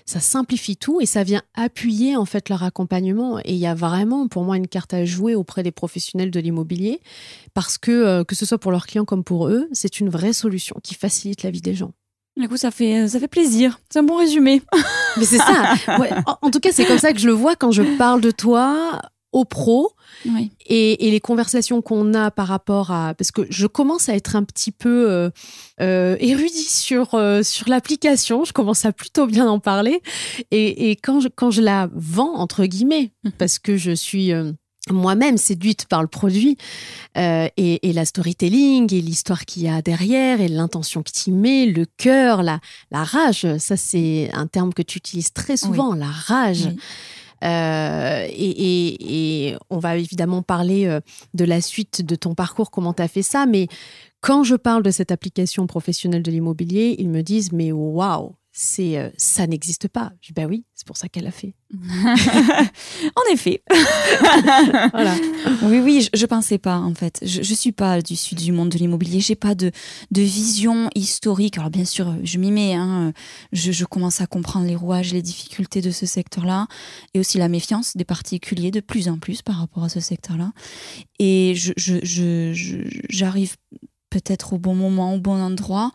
[0.07, 3.37] ça simplifie tout et ça vient appuyer en fait leur accompagnement.
[3.45, 6.39] Et il y a vraiment pour moi une carte à jouer auprès des professionnels de
[6.39, 6.99] l'immobilier
[7.53, 10.33] parce que euh, que ce soit pour leurs clients comme pour eux, c'est une vraie
[10.33, 11.91] solution qui facilite la vie des gens.
[12.35, 13.79] Du coup, ça fait, ça fait plaisir.
[13.91, 14.63] C'est un bon résumé.
[15.17, 15.75] Mais c'est ça.
[16.41, 18.99] en, tout cas, c'est comme ça que je le vois quand je parle de toi
[19.31, 19.91] aux pros
[20.65, 23.13] Et, et, les conversations qu'on a par rapport à...
[23.13, 25.29] Parce que je commence à être un petit peu euh,
[25.82, 30.01] euh, érudit sur, euh, sur l'application, je commence à plutôt bien en parler.
[30.51, 33.29] Et, et quand, je, quand je la vends, entre guillemets, mmh.
[33.38, 34.34] parce que je suis
[34.91, 36.58] moi-même séduite par le produit
[37.17, 41.65] euh, et, la storytelling et l'histoire qu'il y a derrière et l'intention que tu mets,
[41.65, 42.60] le cœur, la,
[42.91, 43.45] la rage.
[43.58, 46.69] Ça, c'est un terme que tu utilises très souvent, la rage.
[47.43, 50.99] Euh, et, et, on va évidemment parler euh,
[51.34, 53.45] de la suite de ton parcours, comment tu as fait ça.
[53.45, 53.67] Mais
[54.21, 58.98] quand je parle de cette application professionnelle de l'immobilier, ils me disent, mais waouh, c'est
[58.98, 60.12] euh, ça n'existe pas.
[60.19, 61.54] Je dis bah oui, c'est pour ça qu'elle a fait.
[61.80, 63.63] en effet.
[64.91, 65.15] voilà.
[65.63, 67.19] Oui, oui, je, ne pensais pas en fait.
[67.22, 69.22] Je, je suis pas du sud du monde de l'immobilier.
[69.22, 69.72] J'ai pas de,
[70.12, 71.58] de vision historique.
[71.58, 72.74] Alors bien sûr, je m'y mets.
[72.74, 73.13] Hein.
[73.54, 76.67] Je, je, commence à comprendre les rouages, les difficultés de ce secteur-là,
[77.13, 80.52] et aussi la méfiance des particuliers de plus en plus par rapport à ce secteur-là.
[81.17, 81.72] Et je,
[83.10, 83.56] j'arrive
[84.10, 85.93] peut-être au bon moment, au bon endroit.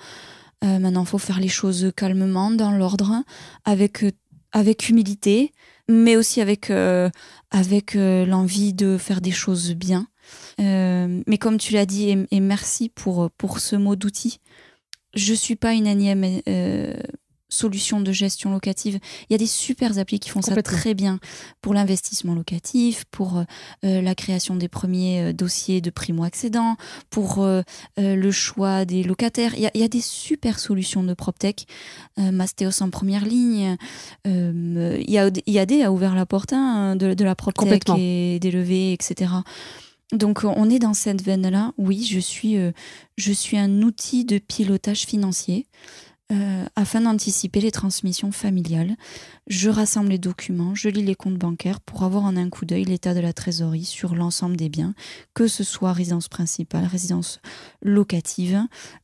[0.65, 3.23] Euh, maintenant, il faut faire les choses calmement, dans l'ordre,
[3.65, 4.13] avec, euh,
[4.53, 5.53] avec humilité,
[5.89, 7.11] mais aussi avec, euh,
[7.51, 10.07] avec l'envie de faire des choses bien.
[10.59, 14.41] mais comme tu l'as dit, et, merci pour, pour ce mot d'outil,
[15.15, 16.25] je ne suis pas une énième
[17.49, 18.99] solutions de gestion locative.
[19.29, 21.19] Il y a des super applis qui font ça très bien
[21.61, 23.45] pour l'investissement locatif, pour euh,
[23.85, 26.77] euh, la création des premiers euh, dossiers de primo-accédants,
[27.11, 27.47] pour
[27.97, 29.55] le choix des locataires.
[29.57, 31.67] Il y, a, des super solutions de PropTech.
[32.17, 33.77] Mastéos en première ligne.
[34.25, 38.51] il, y a, IAD a ouvert la porte hein, de, de, la PropTech et des
[38.51, 39.31] levées, etc.
[40.13, 41.73] Donc on est dans cette veine-là.
[41.79, 42.57] Oui, je suis,
[43.17, 45.67] je suis un outil de pilotage financier.
[46.33, 48.97] Euh, afin d'anticiper les transmissions familiales.
[49.47, 52.85] Je rassemble les documents, je lis les comptes bancaires pour avoir en un coup d'œil
[52.85, 54.95] l'état de la trésorerie sur l'ensemble des biens,
[55.35, 57.41] que ce soit résidence principale, résidence
[57.83, 58.59] locative,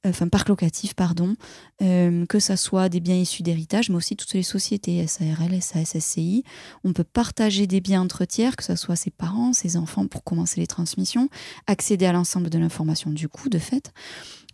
[0.06, 1.36] enfin parc locatif, pardon,
[1.82, 5.98] euh, que ce soit des biens issus d'héritage, mais aussi toutes les sociétés, SARL, SAS,
[5.98, 6.42] SCI.
[6.84, 10.24] On peut partager des biens entre tiers, que ce soit ses parents, ses enfants, pour
[10.24, 11.28] commencer les transmissions,
[11.66, 13.92] accéder à l'ensemble de l'information du coup, de fait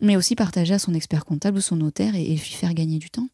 [0.01, 3.09] mais aussi partager à son expert comptable ou son notaire et, lui faire gagner du
[3.09, 3.29] temps.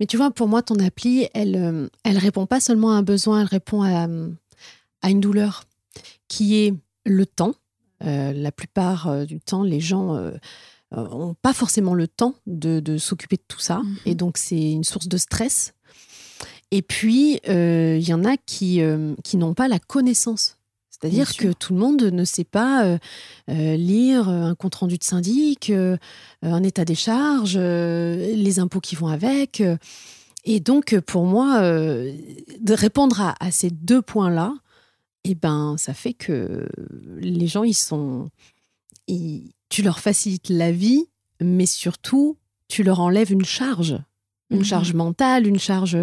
[0.00, 3.02] Mais tu vois, pour moi, ton appli, elle, euh, elle répond pas seulement à un
[3.02, 4.08] besoin, elle répond à,
[5.02, 5.64] à une douleur
[6.28, 7.54] qui est le temps.
[8.04, 10.18] Euh, la plupart euh, du temps, les gens
[10.90, 13.78] n'ont pas forcément le temps de, s'occuper de tout ça.
[13.78, 13.96] Mhm.
[14.06, 15.74] Et donc, c'est une source de stress.
[16.70, 18.80] Et puis, il y en a qui,
[19.22, 20.56] qui n'ont pas la connaissance
[21.02, 22.98] c'est-à-dire que tout le monde ne sait pas euh,
[23.50, 25.96] euh, lire un compte-rendu de syndic, euh,
[26.42, 29.64] un état des charges, les impôts qui vont avec.
[30.44, 34.54] Et donc, pour moi, de répondre à, ces deux points-là,
[35.24, 36.68] eh ben, ça fait que
[37.18, 38.28] les gens, ils sont.
[39.06, 41.06] tu leur facilites la vie,
[41.40, 42.36] mais surtout,
[42.68, 43.98] tu leur enlèves une charge.
[44.50, 45.96] Une mmh charge mentale, une charge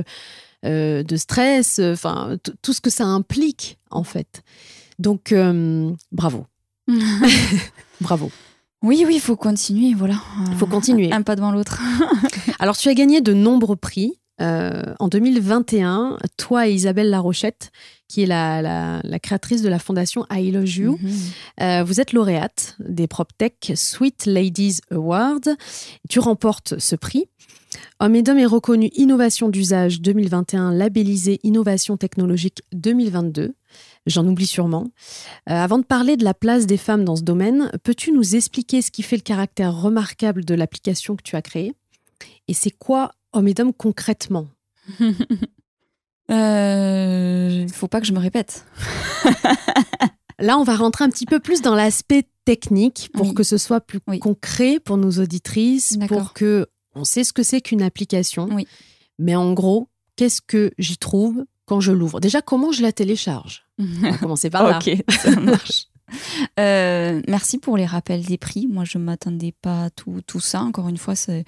[0.63, 4.43] de stress, enfin, tout ce que ça implique, en fait.
[4.99, 6.45] Donc, euh, bravo.
[8.01, 8.31] bravo.
[8.81, 10.15] Oui, oui, il faut continuer, voilà.
[10.51, 11.11] Il faut continuer.
[11.11, 11.81] Un, pas devant l'autre.
[12.59, 14.13] Alors, tu as gagné de nombreux prix.
[14.41, 17.71] Euh, en 2021, toi et Isabelle Larochette,
[18.07, 21.11] qui est la, créatrice de la fondation I Love You, mhm.
[21.61, 25.41] euh, vous êtes lauréate des PropTech Sweet Ladies Awards.
[26.07, 27.25] Tu remportes ce prix.
[27.99, 33.55] Homme et est reconnu Innovation d'usage 2021, labellisé Innovation technologique 2022
[34.05, 34.87] j'en oublie sûrement.
[35.49, 38.81] Euh, avant de parler de la place des femmes dans ce domaine, peux-tu nous expliquer
[38.81, 41.73] ce qui fait le caractère remarquable de l'application que tu as créée
[42.47, 44.47] Et c'est quoi Homme et Dom concrètement?
[44.99, 45.15] Il
[46.31, 48.65] euh, faut pas que je me répète.
[50.39, 53.81] Là, on va rentrer un petit peu plus dans l'aspect technique pour que ce soit
[53.81, 58.47] plus concret pour nos auditrices, pour que on sait ce que c'est qu'une application.
[58.51, 58.65] Oui.
[59.19, 61.45] Mais en gros, qu'est-ce que j'y trouve?
[61.69, 63.63] Quand je l'ouvre Déjà, comment je la télécharge?
[63.77, 64.79] On va commencer par là.
[64.79, 65.85] ok, ça marche.
[66.59, 68.67] Euh, merci pour les rappels des prix.
[68.67, 70.61] Moi, je m'attendais pas à tout, tout ça.
[70.61, 71.45] Encore une fois, c'est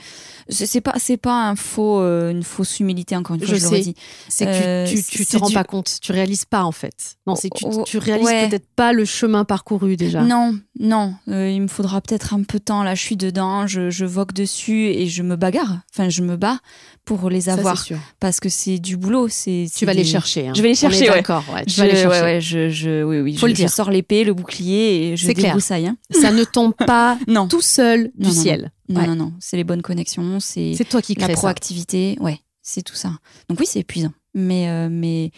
[0.49, 3.15] c'est pas c'est pas un faux euh, une fausse humilité.
[3.15, 3.95] Encore une fois, je, je dit.
[4.27, 7.17] C'est que tu, tu, te rends pas compte, tu réalises pas en fait.
[7.27, 10.21] Non, c'est que tu, tu réalises peut-être pas le chemin parcouru déjà.
[10.21, 11.15] Non, non.
[11.27, 12.83] Euh, il me faudra peut-être un peu de temps.
[12.83, 15.79] Là, je suis dedans, je, je vogue dessus et je me bagarre.
[15.93, 16.59] Enfin, je me bats
[17.05, 17.83] pour les avoir
[18.19, 19.27] parce que c'est du boulot.
[19.29, 20.47] C'est tu vas les chercher.
[20.47, 20.53] Hein.
[20.55, 21.07] Je vais les chercher.
[21.07, 21.43] D'accord.
[21.53, 22.21] Ouais, je, vais les chercher.
[22.21, 23.37] Ouais, je, je, oui, oui.
[23.37, 23.67] Faut le dire.
[23.67, 25.87] je sors l'épée, le bouclier et je débroussaille.
[25.87, 25.97] Hein.
[26.11, 27.47] Ça ne tombe pas non.
[27.47, 28.71] tout seul du ciel.
[28.89, 29.33] Non, non, non.
[29.39, 30.39] C'est les bonnes connexions.
[30.39, 32.17] C'est toi qui crée la proactivité.
[32.19, 33.13] Ouais, c'est tout ça.
[33.49, 34.13] Donc oui, c'est épuisant.
[34.33, 35.31] Mais, euh, mais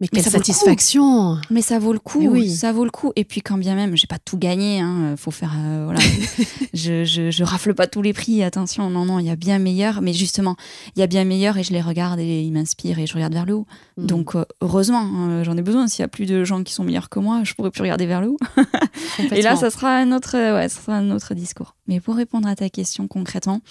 [0.00, 2.48] Mais quelle satisfaction Mais ça vaut le coup, oui.
[2.48, 3.12] ça vaut le coup.
[3.16, 6.00] Et puis quand bien même, j'ai pas tout gagné, hein, faut faire, euh, voilà.
[6.74, 9.58] je, je, je, rafle pas tous les prix, attention, non, non, il y a bien
[9.58, 10.00] meilleur.
[10.00, 10.54] Mais justement,
[10.94, 13.32] il y a bien meilleur et je les regarde et ils m'inspirent et je regarde
[13.32, 13.66] vers le haut.
[13.96, 14.06] Mm.
[14.06, 15.88] Donc euh, heureusement, hein, j'en ai besoin.
[15.88, 18.06] S'il y a plus de gens qui sont meilleurs que moi, je pourrais plus regarder
[18.06, 18.38] vers le haut.
[19.32, 21.74] et là, ça sera un autre, ouais, ça sera un autre discours.
[21.88, 23.62] Mais pour répondre à ta question concrètement,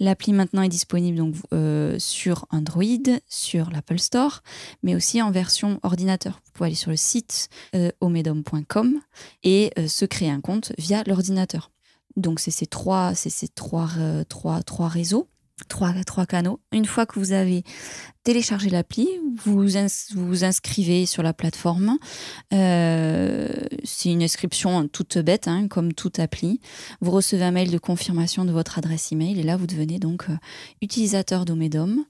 [0.00, 2.84] l'appli maintenant est disponible donc euh, sur Android,
[3.28, 4.42] sur l'Apple Store,
[4.82, 6.40] mais aussi en version ordinateur.
[6.44, 9.00] Vous pouvez aller sur le site euh, omedom.com
[9.42, 11.70] et euh, se créer un compte via l'ordinateur.
[12.16, 15.28] Donc c'est ces trois, c'est ces trois, euh, trois, trois réseaux
[15.68, 16.60] trois, trois canaux.
[16.72, 17.64] Une fois que vous avez
[18.24, 19.08] téléchargé l'appli,
[19.44, 19.66] vous
[20.10, 21.98] vous inscrivez sur la plateforme.
[22.52, 23.48] Euh,
[23.84, 26.60] c'est une inscription toute bête, hein, comme toute appli.
[27.00, 30.26] Vous recevez un mail de confirmation de votre adresse email et là, vous devenez donc
[30.82, 32.04] utilisateur d'Omedom.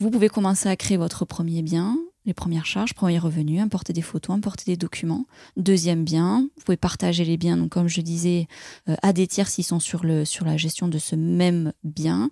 [0.00, 4.02] Vous pouvez commencer à créer votre premier bien les premières charges, premier revenu, importer des
[4.02, 5.26] photos, importer des documents.
[5.56, 8.48] Deuxième bien, vous pouvez partager les biens, donc comme je disais,
[8.88, 12.28] euh, à des tiers s'ils sont sur, le, sur la gestion de ce même bien,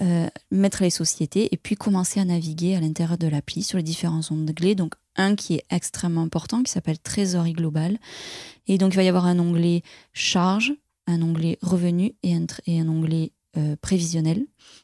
[0.00, 3.84] euh, mettre les sociétés et puis commencer à naviguer à l'intérieur de l'appli sur les
[3.84, 4.74] différents onglets.
[4.74, 7.98] Donc un qui est extrêmement important, qui s'appelle Trésorerie globale.
[8.66, 9.82] Et donc il va y avoir un onglet
[10.14, 10.72] charge,
[11.06, 13.76] un onglet revenu et un, et un onglet euh.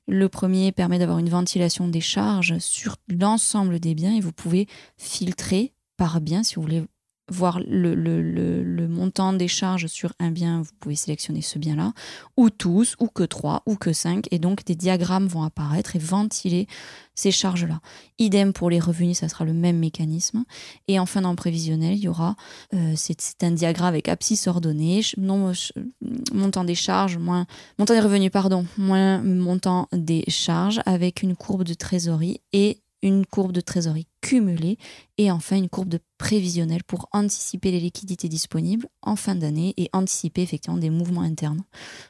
[0.07, 4.67] Le premier permet d'avoir une ventilation des charges sur l'ensemble des biens et vous pouvez
[4.97, 6.83] filtrer par bien si vous voulez
[7.31, 11.93] voir le, montant des charges sur un bien, vous pouvez sélectionner ce bien-là,
[12.37, 15.99] ou tous, ou que trois, ou que cinq, et donc des diagrammes vont apparaître et
[15.99, 16.67] ventiler
[17.15, 17.81] ces charges-là.
[18.19, 20.45] Idem pour les revenus, ça sera le même mécanisme.
[20.89, 22.37] Et enfin, dans le prévisionnel, il y aura,
[22.75, 22.95] euh,
[23.43, 27.47] un diagramme avec abscisse ordonnée, montant des charges, moins,
[27.79, 33.25] montant des revenus, pardon, moins montant des charges, avec une courbe de trésorerie et une
[33.27, 34.79] courbe de trésorerie cumulée
[35.19, 39.89] et enfin une courbe de prévisionnelle pour anticiper les liquidités disponibles en fin d'année et
[39.93, 41.63] anticiper effectivement des mouvements internes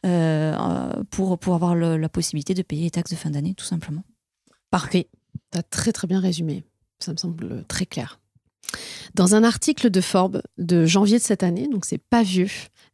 [0.04, 4.02] euh, pour, pour avoir la possibilité de payer les taxes de fin d'année tout simplement.
[4.70, 5.08] Parfait,
[5.52, 6.64] tu as très très bien résumé,
[6.98, 8.20] ça me semble très clair.
[9.14, 12.50] Dans un article de Forbes de janvier de cette année, donc c'est pas vieux,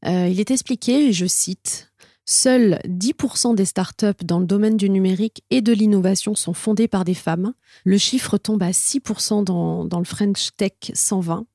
[0.07, 1.93] euh, il est expliqué, et je cite,
[2.29, 7.05] Seuls 10% des startups dans le domaine du numérique et de l'innovation sont fondées par
[7.05, 7.55] des femmes.
[7.85, 11.47] Le chiffre tombe à 6% dans, le French Tech 120.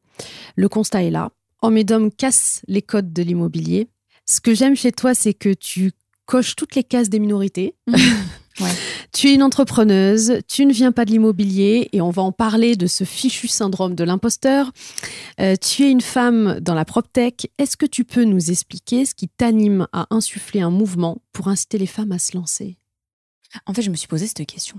[0.55, 1.31] Le constat est là.
[1.61, 3.89] Hommes casse les codes de l'immobilier.
[4.25, 5.91] Ce que j'aime chez toi, c'est que tu
[6.31, 7.75] coches toutes les cases des minorités.
[9.13, 12.75] Tu es une entrepreneuse, tu ne viens pas de l'immobilier et on va en parler
[12.75, 14.71] de ce fichu syndrome de l'imposteur.
[15.39, 17.49] Euh, tu es une femme dans la PropTech.
[17.57, 21.77] Est-ce que tu peux nous expliquer ce qui t'anime à insuffler un mouvement pour inciter
[21.77, 22.77] les femmes à se lancer?
[23.65, 24.77] En fait, je me suis posé cette question.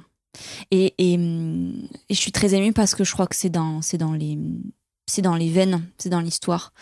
[0.71, 4.39] Et, je suis très émue parce que je crois que c'est dans, dans les
[5.07, 6.73] c'est dans les veines, c'est dans l'histoire.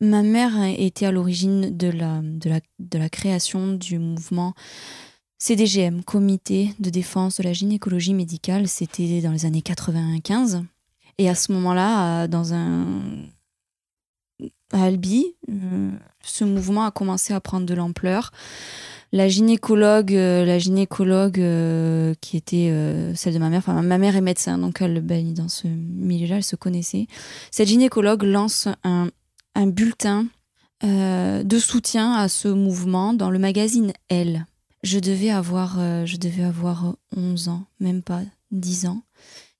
[0.00, 4.54] Ma mère était à l'origine de la, création du mouvement
[5.38, 10.64] CDGM, Comité de défense de la gynécologie médicale, c'était dans les années 95.
[11.18, 12.86] Et à ce moment-là, dans un
[14.72, 15.90] à Albi, euh,
[16.22, 18.32] ce mouvement a commencé à prendre de l'ampleur.
[19.12, 22.72] La gynécologue, euh, la gynécologue euh, qui était
[23.14, 26.36] celle de ma mère, enfin ma mère est médecin, donc elle baigne dans ce milieu-là,
[26.36, 27.06] elle se connaissait.
[27.50, 29.08] Cette gynécologue lance un,
[29.54, 30.26] un bulletin
[30.82, 34.46] de soutien à ce mouvement dans le magazine Elle.
[34.82, 39.02] Je devais avoir, je devais avoir 11 ans, même pas 10 ans.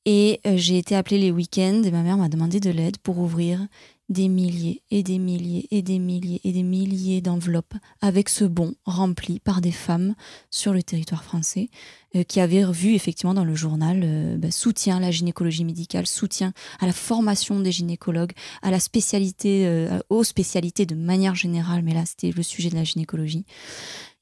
[0.05, 3.67] Et j'ai été appelée les week-ends et ma mère m'a demandé de l'aide pour ouvrir
[4.09, 8.75] des milliers et des milliers et des milliers et des milliers d'enveloppes avec ce bon
[8.85, 10.15] rempli par des femmes
[10.51, 11.69] sur le territoire français
[12.15, 16.53] euh, qui avaient vu effectivement dans le journal bah, soutien à la gynécologie médicale, soutien
[16.81, 22.05] à la formation des gynécologues, à la spécialité, aux spécialités de manière générale, mais là
[22.07, 23.45] c'était le sujet de la gynécologie.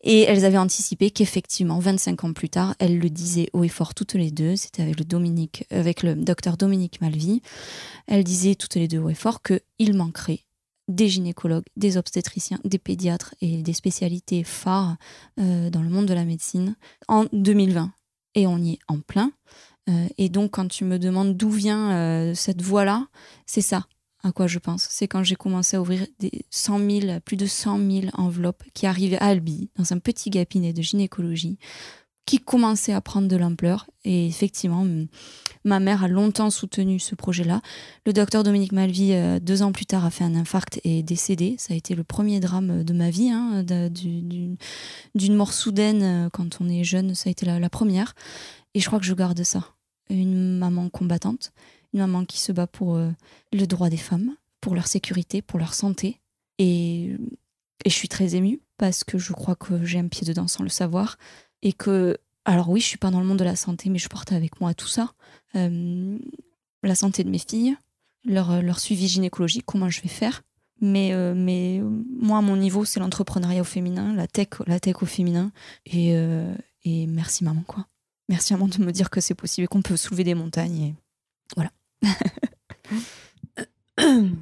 [0.05, 3.95] Et elles avaient anticipé qu'effectivement, 25 ans plus tard, elles le disaient haut et fort
[3.95, 4.55] toutes les deux.
[4.55, 7.41] C'était avec le Dominique, avec le docteur Dominique Malvy.
[8.07, 10.45] Elles disaient toutes les deux haut et fort qu'il manquerait
[10.89, 14.97] des gynécologues, des obstétriciens, des pédiatres et des spécialités phares
[15.41, 16.77] euh, dans le monde de la médecine
[17.09, 17.91] en 2020.
[18.35, 19.33] Et on y est en plein.
[19.89, 23.07] Euh, et donc, quand tu me demandes d'où vient euh, cette voix-là,
[23.47, 23.87] c'est ça
[24.25, 24.89] à quoi je pense?
[24.91, 28.87] C'est quand j'ai commencé à ouvrir des 100 000, plus de 100 000 enveloppes qui
[28.87, 31.59] arrivaient à Albi, dans un petit cabinet de gynécologie,
[32.25, 33.87] qui commençait à prendre de l'ampleur.
[34.05, 34.87] Et effectivement,
[35.65, 37.61] ma mère a longtemps soutenu ce projet-là.
[38.07, 41.03] Le docteur Dominique Malvy, euh, deux ans plus tard, a fait un infarct et est
[41.03, 41.57] décédé.
[41.59, 46.63] Ça a été le premier drame de ma vie, hein, d'une mort soudaine euh, quand
[46.63, 47.15] on est jeune.
[47.15, 48.15] Ça a été la première.
[48.73, 49.75] Et je crois que je garde ça.
[50.09, 51.53] Une maman combattante
[51.95, 53.11] une maman qui se bat pour euh,
[53.53, 56.21] le droit des femmes, pour leur sécurité, pour leur santé.
[56.59, 57.17] Et,
[57.85, 60.65] et je suis très émue parce que je crois que j'ai un pied dedans sans
[60.65, 61.17] le savoir.
[61.63, 64.09] Et que, alors oui, je suis pas dans le monde de la santé, mais je
[64.09, 65.15] porte avec moi tout ça.
[65.55, 66.19] Euh,
[66.83, 67.77] la santé de mes filles,
[68.25, 70.43] leur, leur suivi gynécologique, comment je vais faire.
[70.81, 71.81] Mais, euh, mais
[72.21, 75.53] moi, à mon niveau, c'est l'entrepreneuriat au féminin, la tech, la tech au féminin.
[75.87, 76.11] Et,
[76.85, 77.87] et merci maman, quoi.
[78.29, 80.95] Merci maman de me dire que c'est possible et qu'on peut soulever des montagnes.
[81.57, 81.71] Voilà.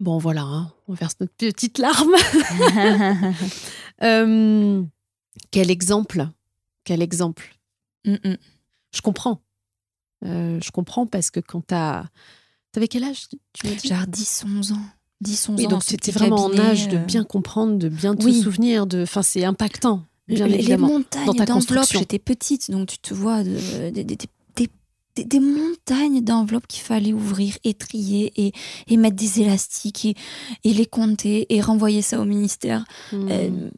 [0.00, 2.12] bon, voilà, hein, on verse notre petite larme.
[4.02, 4.82] Euh,
[5.50, 6.26] quel exemple
[6.84, 7.54] Quel exemple?
[8.06, 8.36] Mm, mm.
[8.94, 9.42] Je comprends.
[10.24, 12.06] Euh, je comprends parce que quand t'as.
[12.72, 13.88] T'avais quel âge tu m'as dit?
[13.88, 14.80] Genre 10, 11 ans.
[15.20, 15.68] 10, 11 Oui, ans.
[15.68, 18.40] donc c'était vraiment en cabinet, âge de euh, bien comprendre, de bien te oui.
[18.40, 18.86] souvenir.
[18.86, 19.02] De...
[19.02, 20.86] Enfin, c'est impactant, bien les, les évidemment.
[20.88, 21.98] montagnes dans ta d'enveloppes, construction.
[21.98, 24.28] j'étais petite, donc tu te vois de- des, des- des-
[25.16, 28.52] des- des montagnes d'enveloppes qu'il fallait ouvrir et trier et,
[28.88, 30.14] et mettre des élastiques et,
[30.64, 33.28] et les compter et renvoyer ça au ministère Hmm.
[33.30, 33.70] euh,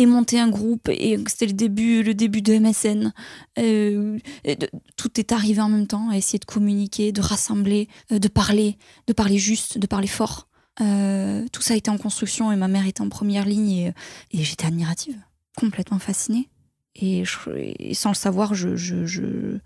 [0.00, 3.12] et monter un groupe et c'était le début le début de MSN
[3.58, 8.18] Euh, de- tout est arrivé en même temps à essayer de communiquer de rassembler euh,
[8.20, 8.78] de parler
[9.08, 10.48] de parler juste de parler fort.
[10.80, 13.92] Euh, tout ça été en construction et ma mère était en première ligne et,
[14.30, 15.16] et j'étais admirative
[15.56, 16.48] complètement fascinée.
[16.94, 19.58] Et, je- et sans le savoir je, je, je,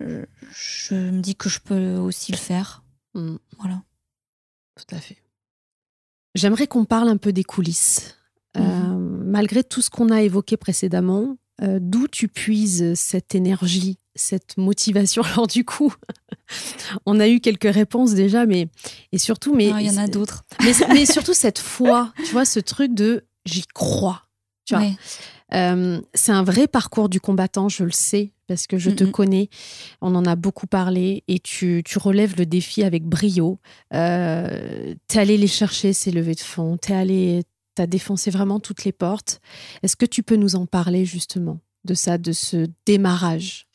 [0.00, 2.84] je, me dis que je peux aussi le faire
[3.14, 3.36] Hmm.
[3.58, 3.82] voilà
[4.76, 5.16] Tout à fait.
[6.34, 8.16] J'aimerais qu'on parle un peu des coulisses.
[8.56, 8.60] Euh,
[8.98, 15.22] malgré tout ce qu'on a évoqué précédemment, euh, d'où tu puises cette énergie, cette motivation?
[15.32, 15.94] Alors du coup,
[17.06, 18.68] on a eu quelques réponses déjà, mais
[19.12, 22.32] et surtout, mais Ah, il y en a d'autres mais, mais surtout cette foi, tu
[22.32, 24.22] vois, ce truc de j'y crois.
[24.64, 24.90] Tu vois.
[25.52, 29.10] Euh, c'est un vrai parcours du combattant, je le sais, parce que je te Mhm.
[29.12, 29.48] connais.
[30.00, 33.58] On en a beaucoup parlé et tu, tu relèves le défi avec brio.
[33.92, 36.76] Euh, t'es allé les chercher, ces levées de fonds.
[36.76, 37.42] T'es allé,
[37.74, 39.40] t'as défoncé vraiment toutes les portes.
[39.82, 43.66] Est-ce que tu peux nous en parler justement de ça, de ce démarrage?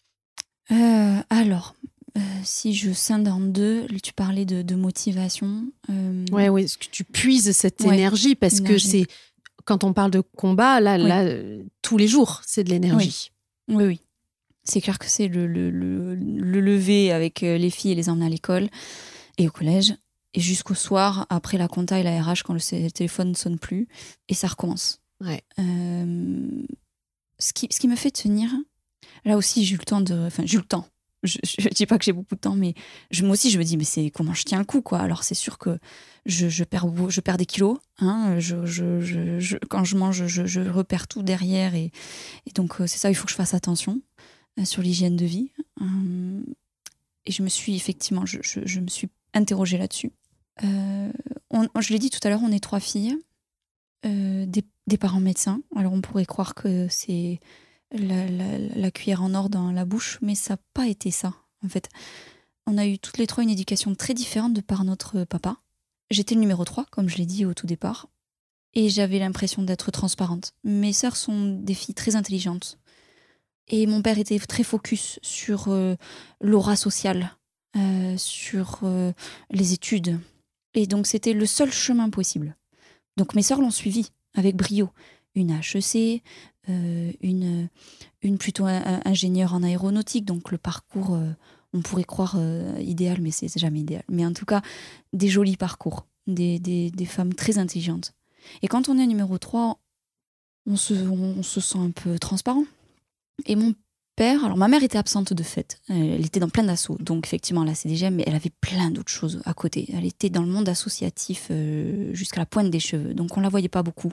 [0.72, 1.76] Euh, alors,
[2.18, 5.66] euh, si je scinde en deux, tu parlais de, de motivation.
[5.90, 6.64] euh, Ouais, ouais.
[6.64, 8.36] Est-ce que tu puises cette Ouais, énergie?
[8.36, 9.06] Parce que c'est
[9.66, 11.08] quand on parle de combat, là, Oui.
[11.08, 13.32] là, euh, tous les jours, c'est de l'énergie.
[13.68, 14.02] Oui, oui.
[14.70, 18.10] C'est clair que c'est le, le, le, le lever avec euh, les filles et les
[18.10, 18.70] emmener à l'école
[19.38, 19.96] et au collège.
[20.36, 23.88] Et jusqu'au soir, après la compta et la RH, quand le téléphone ne sonne plus.
[24.28, 25.02] Et ça recommence.
[25.22, 25.42] Ouais.
[25.58, 26.64] Euh,
[27.40, 28.52] ce, qui, ce qui me fait tenir,
[29.26, 30.28] là aussi, j'ai eu le temps de.
[30.28, 30.86] Enfin, j'ai eu le temps.
[31.24, 32.76] Je ne dis pas que j'ai beaucoup de temps, mais
[33.12, 35.00] je, moi aussi, je me dis, mais c'est comment je tiens le coup, quoi.
[35.00, 35.78] Alors, c'est sûr que
[36.26, 37.78] je, je, perds, je perds des kilos.
[37.98, 41.76] Hein, je, je, quand je mange, je, je repère tout derrière.
[41.76, 41.92] Et,
[42.46, 44.00] et donc, euh, c'est ça, il faut que je fasse attention
[44.66, 45.52] sur l'hygiène de vie.
[45.80, 46.44] Hum,
[47.26, 50.12] et je me suis, effectivement, je, je, me suis interrogée là-dessus.
[50.64, 51.12] Euh,
[51.52, 53.18] on- je l'ai dit tout à l'heure, on est trois filles,
[54.06, 55.62] euh, des, des parents médecins.
[55.76, 57.40] Alors, on pourrait croire que c'est
[57.92, 61.36] la, la- la cuillère en or dans la bouche, mais ça n'a pas été ça,
[61.64, 61.90] en fait.
[62.66, 65.58] On a eu toutes les trois une éducation très différente de par notre papa.
[66.12, 68.08] J'étais le numéro 3, comme je l'ai dit au tout départ,
[68.74, 70.54] et j'avais l'impression d'être transparente.
[70.64, 72.80] Mes sœurs sont des filles très intelligentes.
[73.70, 75.96] Et mon père était très focus sur euh,
[76.42, 77.38] l'aura sociale,
[77.78, 79.12] euh, sur euh,
[79.52, 80.20] les études.
[80.74, 82.56] Et donc c'était le seul chemin possible.
[83.16, 84.90] Donc mes sœurs l'ont suivi avec brio.
[85.36, 86.24] Une HEC,
[86.68, 87.70] une,
[88.22, 91.18] une plutôt ingénieure en aéronautique, donc le parcours,
[91.72, 92.38] on pourrait croire
[92.80, 94.04] idéal, mais c'est jamais idéal.
[94.10, 94.62] Mais en tout cas,
[95.14, 98.14] des jolis parcours, des, des, femmes très intelligentes.
[98.62, 99.80] Et quand on est numéro 3,
[100.66, 102.66] on se, on se sent un peu transparent.
[103.46, 103.74] Et mon
[104.16, 107.64] père, alors ma mère était absente de fait, elle était dans plein d'assauts, donc effectivement
[107.64, 109.88] la CDGM, mais elle avait plein d'autres choses à côté.
[109.94, 113.48] Elle était dans le monde associatif euh, jusqu'à la pointe des cheveux, donc on la
[113.48, 114.12] voyait pas beaucoup.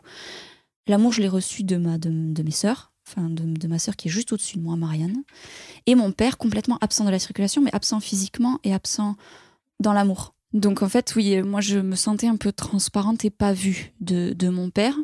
[0.87, 3.97] L'amour, je l'ai reçu de, ma, de, de mes sœurs, enfin de, de ma sœur
[3.97, 5.25] qui est juste au-dessus de moi, Marianne.
[5.87, 9.17] Et mon père, complètement absent de la circulation, mais absent physiquement et absent
[9.81, 10.35] dans l'amour.
[10.53, 14.33] Donc en fait, oui, moi je me sentais un peu transparente et pas vue de,
[14.33, 14.97] de mon père.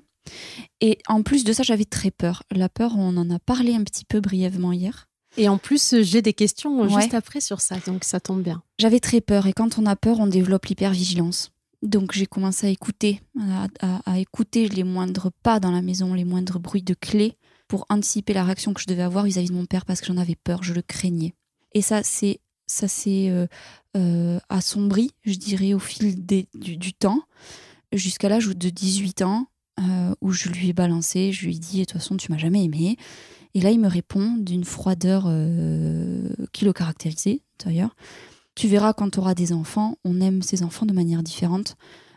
[0.81, 2.43] Et en plus de ça, j'avais très peur.
[2.51, 5.09] La peur, on en a parlé un petit peu brièvement hier.
[5.39, 6.89] Et en plus, j'ai des questions Ouais.
[7.01, 8.63] juste après sur ça, donc ça tombe bien.
[8.79, 11.51] J'avais très peur et quand on a peur, on développe l'hypervigilance.
[11.83, 16.13] Donc j'ai commencé à écouter, à, à- à écouter les moindres pas dans la maison,
[16.15, 19.55] les moindres bruits de clés pour anticiper la réaction que je devais avoir vis-à-vis de
[19.55, 21.35] mon père parce que j'en avais peur, je le craignais.
[21.73, 23.47] Et ça, c'est ça s'est euh,
[23.97, 27.23] euh, assombri, je dirais, au fil des- du, du temps,
[27.93, 29.47] jusqu'à l'âge de 18 ans,
[29.81, 32.39] euh, où je lui ai balancé, je lui ai dit, de toute façon, tu m'as
[32.39, 32.97] jamais aimé.
[33.55, 37.97] Et là, il me répond d'une froideur euh, qui le caractérisait, d'ailleurs.
[38.55, 41.77] Tu verras quand tu auras des enfants, on aime ses enfants de manière différente.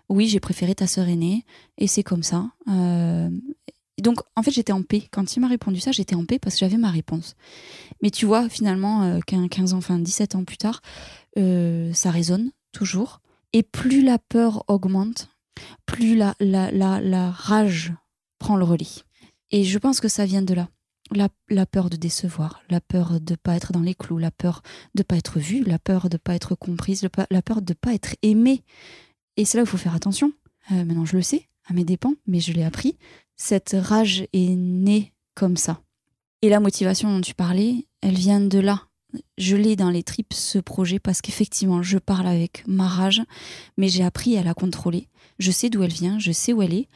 [0.10, 1.46] Oui, j'ai préféré ta sœur aînée,
[1.78, 2.50] et c'est comme ça.
[2.70, 3.30] Euh,
[4.02, 5.08] donc, en fait, j'étais en paix.
[5.12, 7.36] Quand il m'a répondu ça, j'étais en paix parce que j'avais ma réponse.
[8.04, 10.82] Mais tu vois, finalement, 15 ans, enfin 17 ans plus tard,
[11.38, 13.22] ça résonne toujours.
[13.54, 15.30] Et plus la peur augmente,
[15.86, 17.94] plus la, la, la, rage
[18.40, 19.04] prend le relais.
[19.52, 20.70] Et je pense que ça vient de là.
[21.12, 24.64] La, la, peur de décevoir, la peur de pas être dans les clous, la peur
[24.96, 28.16] de pas être vue, la peur de pas être comprise, la peur de pas être
[28.24, 28.64] aimée.
[29.38, 30.34] Et c'est là où il faut faire attention.
[30.72, 32.98] Euh, maintenant, je le sais, à mes dépens, mais je l'ai appris.
[33.36, 35.82] Cette rage est née comme ça.
[36.42, 38.88] Et la motivation dont tu parlais, elle vient de là
[39.38, 43.22] je l'ai dans les tripes ce projet parce qu'effectivement, je parle avec ma rage,
[43.78, 45.08] mais j'ai appris à la contrôler.
[45.40, 46.88] Je sais d'où elle vient, je sais où elle est.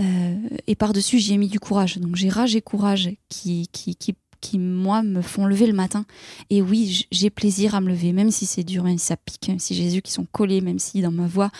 [0.00, 1.98] Euh, et par-dessus, j'y ai mis du courage.
[1.98, 6.04] Donc j'ai rage et courage qui, qui, qui, qui, moi, me font lever le matin.
[6.50, 9.48] Et oui, j'ai plaisir à me lever, même si c'est dur, même si ça pique,
[9.48, 11.50] même si j'ai les yeux qui sont collés, même si dans ma voix,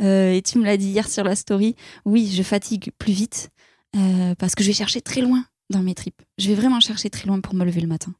[0.00, 3.50] euh, et tu me l'as dit hier sur la story, oui, je fatigue plus vite
[3.96, 6.22] euh, parce que je vais chercher très loin dans mes tripes.
[6.38, 8.12] Je vais vraiment chercher très loin pour me lever le matin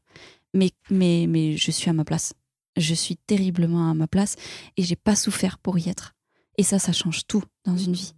[0.53, 2.33] mais, mais, mais je suis à ma place.
[2.77, 4.35] Je suis terriblement à ma place
[4.77, 6.15] et j'ai pas souffert pour y être.
[6.57, 8.13] Et ça, ça change tout dans une vie.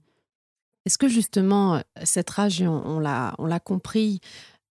[0.86, 4.20] Est-ce que justement, cette rage, on, l'a, on l'a compris,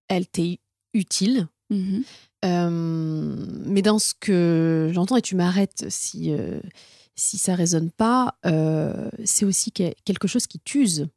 [0.09, 0.61] elle t'est
[0.93, 1.49] utile?
[1.71, 2.03] Mm-hmm.
[2.45, 3.37] euh,
[3.67, 6.61] Mais dans ce que j'entends, et tu m'arrêtes si, euh,
[7.15, 11.09] si ça résonne pas, euh, c'est aussi quelque chose qui t'use.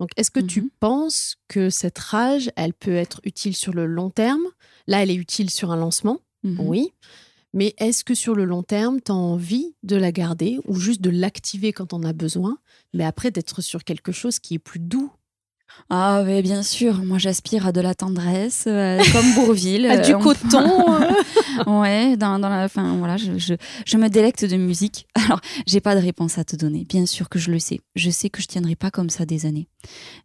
[0.00, 0.70] Donc, est-ce que tu mm-hmm.
[0.80, 4.46] penses que cette rage, elle peut être utile sur le long terme?
[4.86, 6.60] Là, elle est utile sur un lancement, mhm.
[6.60, 6.92] oui.
[7.54, 11.00] Mais est-ce que sur le long terme, tu as envie de la garder ou juste
[11.00, 12.58] de l'activer quand on a besoin,
[12.92, 15.10] mais après d'être sur quelque chose qui est plus doux
[15.90, 19.86] ah oui, bien sûr, moi j'aspire à de la tendresse, euh, comme Bourville.
[19.90, 20.86] à du coton
[21.66, 22.66] Ouais, dans, dans, la...
[22.66, 25.06] Voilà, je, je, me délecte de musique.
[25.14, 27.80] Alors, j'ai pas de réponse à te donner, bien sûr que je le sais.
[27.96, 29.68] Je sais que je tiendrai pas comme ça des années.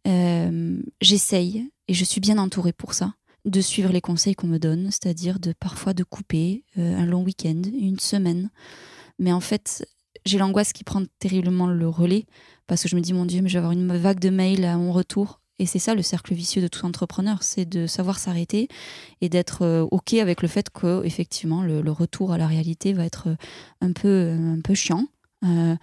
[0.08, 3.14] Euh, j'essaye, et je suis bien entourée pour ça
[3.46, 7.24] de suivre les conseils qu'on me donne, c'est-à-dire de parfois de couper euh, un long
[7.24, 8.50] week-end, une semaine.
[9.20, 9.86] Mais en fait,
[10.26, 12.26] j'ai l'angoisse qui prend terriblement le relais
[12.68, 14.64] parce que je me dis mon Dieu, mais je vais avoir une vague de mails
[14.64, 15.42] à mon retour.
[15.60, 18.68] Et c'est ça le cercle vicieux de tout entrepreneur, c'est de savoir s'arrêter
[19.22, 23.06] et d'être euh, ok avec le fait que effectivement le, retour à la réalité va
[23.06, 23.36] être
[23.82, 25.06] un peu un peu chiant.
[25.44, 25.76] Euh,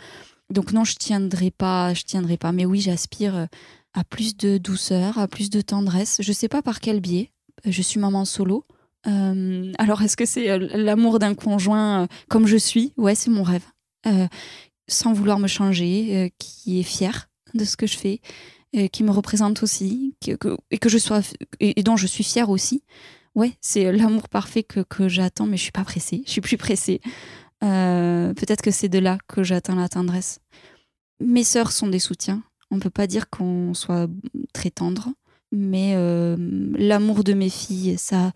[0.50, 2.50] donc non, je tiendrai pas, je tiendrai pas.
[2.50, 3.46] Mais oui, j'aspire
[3.94, 6.18] à plus de douceur, à plus de tendresse.
[6.20, 7.30] Je sais pas par quel biais
[7.64, 8.64] je suis maman solo.
[9.06, 12.92] Euh, alors, est-ce que c'est euh, l'amour d'un conjoint euh, comme je suis?
[12.96, 13.64] Ouais, c'est mon rêve.
[14.88, 18.20] sans vouloir me changer, qui est fier de ce que je fais,
[18.92, 20.36] qui me représente aussi, et
[20.78, 21.20] que je sois
[21.58, 22.82] et, dont je suis fière aussi.
[23.34, 26.22] Ouais, c'est l'amour parfait que, que j'attends, mais je suis pas pressée.
[26.26, 27.00] Je suis plus pressée.
[27.60, 30.40] Peut-être que c'est de là que j'atteins la tendresse.
[31.20, 32.42] Mes sœurs sont des soutiens.
[32.70, 34.08] On peut pas dire qu'on soit
[34.52, 35.12] très tendre
[35.52, 36.36] mais euh,
[36.76, 38.32] l'amour de mes filles, ça,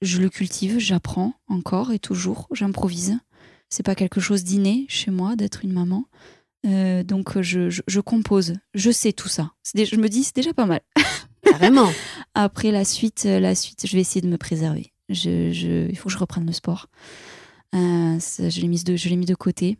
[0.00, 3.18] je le cultive, j'apprends encore et toujours, j'improvise.
[3.68, 6.06] C'est pas quelque chose d'inné chez moi d'être une maman.
[6.66, 9.52] Euh, donc je, je, compose, je sais tout ça.
[9.74, 10.80] je me dis c'est déjà pas mal.
[11.44, 11.88] Carrément.
[12.34, 14.92] Après la suite, euh, la suite, je vais essayer de me préserver.
[15.08, 16.88] Je, je, il faut que je reprenne le sport.
[17.72, 19.78] je l'ai mis de, je l'ai mis de côté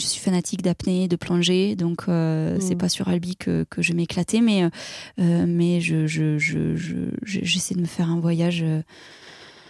[0.00, 2.78] je suis fanatique d'apnée, de plongée, donc euh, c'est mm.
[2.78, 6.76] pas sur Albi que, que je m'éclatais, mais, euh, mais je, je, je,
[7.22, 8.62] j'essaie de me faire un voyage.
[8.62, 8.82] Euh,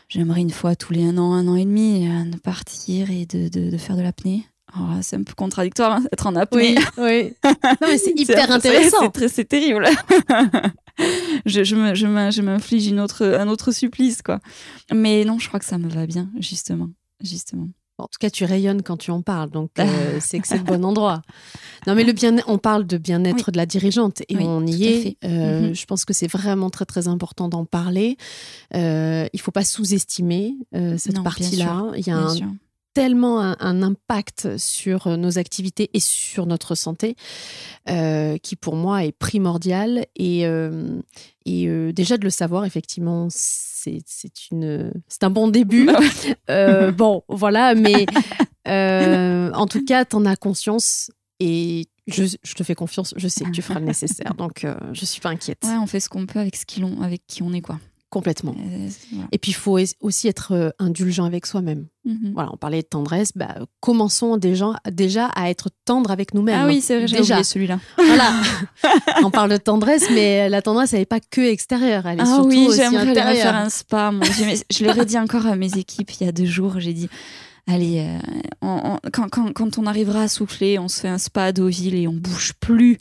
[0.09, 3.48] j'aimerais une fois tous les un an, un an et demi, de partir et de,
[3.48, 4.44] de, faire de l'apnée.
[5.03, 6.77] C'est un peu contradictoire hein, d'être en apnée.
[6.77, 7.35] Oui, oui.
[7.45, 9.11] Non, mais c'est hyper intéressant.
[9.29, 9.87] C'est, terrible.
[11.47, 14.41] je, je, m'inflige une autre, un autre supplice, quoi.
[14.93, 16.89] Mais non, je crois que ça me va bien, justement.
[17.23, 17.68] justement.
[18.01, 20.64] En tout cas, tu rayonnes quand tu en parles, donc euh, c'est que c'est le
[20.64, 21.23] bon endroit.
[21.87, 25.16] Non, mais le bien, on parle de bien-être de la dirigeante et on y est.
[25.25, 25.75] Euh, mhm.
[25.75, 28.16] Je pense que c'est vraiment très très important d'en parler.
[28.75, 31.91] Euh, il faut pas sous-estimer euh, cette partie-là.
[31.97, 32.35] Il y a un,
[32.95, 37.16] tellement un, impact sur nos activités et sur notre santé
[37.86, 40.43] qui pour moi est primordial et,
[41.47, 45.88] et déjà de le savoir effectivement c'est une c'est un bon début.
[46.49, 48.07] Euh, bon, voilà, mais
[48.66, 52.24] euh, en tout cas, tu en as conscience et je,
[52.55, 53.14] te fais confiance.
[53.16, 55.62] Je sais que tu feras le nécessaire, donc euh, je suis pas inquiète.
[55.64, 57.78] Ouais, on fait ce qu'on peut avec ce qu'on avec qui on est, quoi.
[58.11, 58.57] Complètement.
[59.31, 61.87] Et puis, il faut aussi être euh, indulgent avec soi-même.
[62.05, 62.33] Mhm.
[62.35, 63.31] Voilà, on parlait de tendresse.
[63.37, 66.61] Bah, commençons déjà, déjà à être tendre avec nous-mêmes.
[66.61, 67.79] Ah oui, c'est vrai, j'ai oublié celui-là.
[67.97, 68.33] Voilà.
[69.25, 72.05] on parle de tendresse, mais la tendresse, elle n'est pas que extérieure.
[72.07, 74.13] Elle est ah oui, j'aimerais faire un spa.
[74.71, 76.81] Je l'ai dit encore à mes équipes il y a deux jours.
[76.81, 77.09] J'ai dit
[77.67, 78.07] allez,
[78.63, 82.15] euh, quand, on arrivera à souffler, on se fait un spa à Deauville et on
[82.15, 82.99] bouge plus.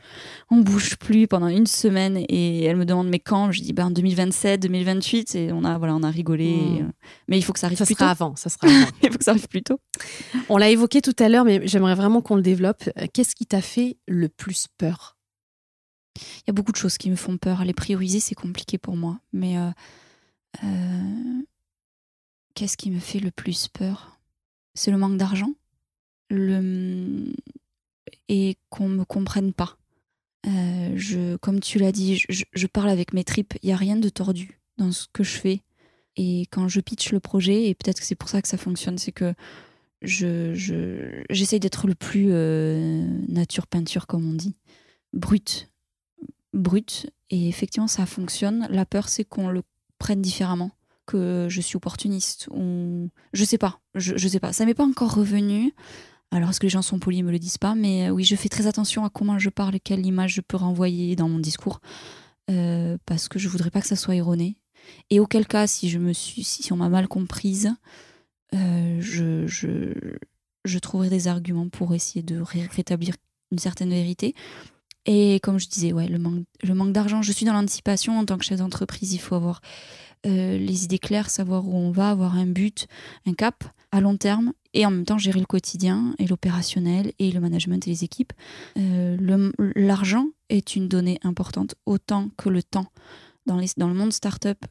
[0.49, 2.23] On bouge plus pendant une semaine.
[2.29, 3.51] Et elle me demande, mais quand?
[3.51, 5.35] Je dis, ben, en 2027, 2028.
[5.35, 6.55] Et on a, voilà, on a rigolé.
[6.55, 6.77] Hmm.
[6.77, 6.91] Euh,
[7.27, 8.87] mais il faut que ça arrive ça plus sera avant, ça sera avant.
[9.03, 9.79] il faut que ça arrive plus tôt.
[10.49, 12.89] On l'a évoqué tout à l'heure, mais j'aimerais vraiment qu'on le développe.
[13.13, 15.17] Qu'est-ce qui t'a fait le plus peur?
[16.17, 17.63] Il y a beaucoup de choses qui me font peur.
[17.63, 19.19] Les prioriser, c'est compliqué pour moi.
[19.31, 19.57] Mais
[20.63, 21.41] euh,
[22.55, 24.18] qu'est-ce qui me fait le plus peur?
[24.79, 25.53] C'est le manque d'argent
[26.29, 27.33] le...
[28.29, 29.77] et qu'on me comprenne pas.
[30.47, 33.55] Euh, je, comme tu l'as dit, je, parle avec mes tripes.
[33.61, 35.61] Il n'y a rien de tordu dans ce que je fais.
[36.15, 38.97] Et quand je pitch le projet, et peut-être que c'est pour ça que ça fonctionne,
[38.97, 39.33] c'est que
[40.01, 40.53] je,
[41.29, 44.55] j'essaye d'être le plus euh, nature peinture, comme on dit,
[45.11, 45.69] brut.
[46.53, 47.09] Brut.
[47.29, 48.65] Et effectivement, ça fonctionne.
[48.69, 49.61] La peur, c'est qu'on le
[49.97, 50.71] prenne différemment
[51.09, 54.53] que je suis opportuniste ou je sais pas, je, sais pas.
[54.53, 55.73] Ça m'est pas encore revenu.
[56.31, 58.35] Alors, est-ce que les gens sont polis, me le disent pas, mais euh, oui, je
[58.35, 61.81] fais très attention à comment je parle, quelle image je peux renvoyer dans mon discours,
[62.51, 64.57] euh, parce que je voudrais pas que ça soit erroné.
[65.09, 67.73] Et auquel cas, si je me suis, si on m'a mal comprise,
[68.53, 73.15] euh, je, trouverai des arguments pour essayer de rétablir
[73.51, 74.35] une certaine vérité.
[75.07, 78.25] Et comme je disais, ouais, le manque, le manque d'argent, je suis dans l'anticipation en
[78.25, 79.61] tant que chef d'entreprise, il faut avoir
[80.25, 82.87] euh, les idées claires, savoir où on va, avoir un but,
[83.25, 87.31] un cap à long terme et en même temps gérer le quotidien et l'opérationnel et
[87.31, 88.33] le management et les équipes.
[88.77, 92.87] Euh, l'argent est une donnée importante autant que le temps.
[93.45, 94.63] Dans, le monde startup,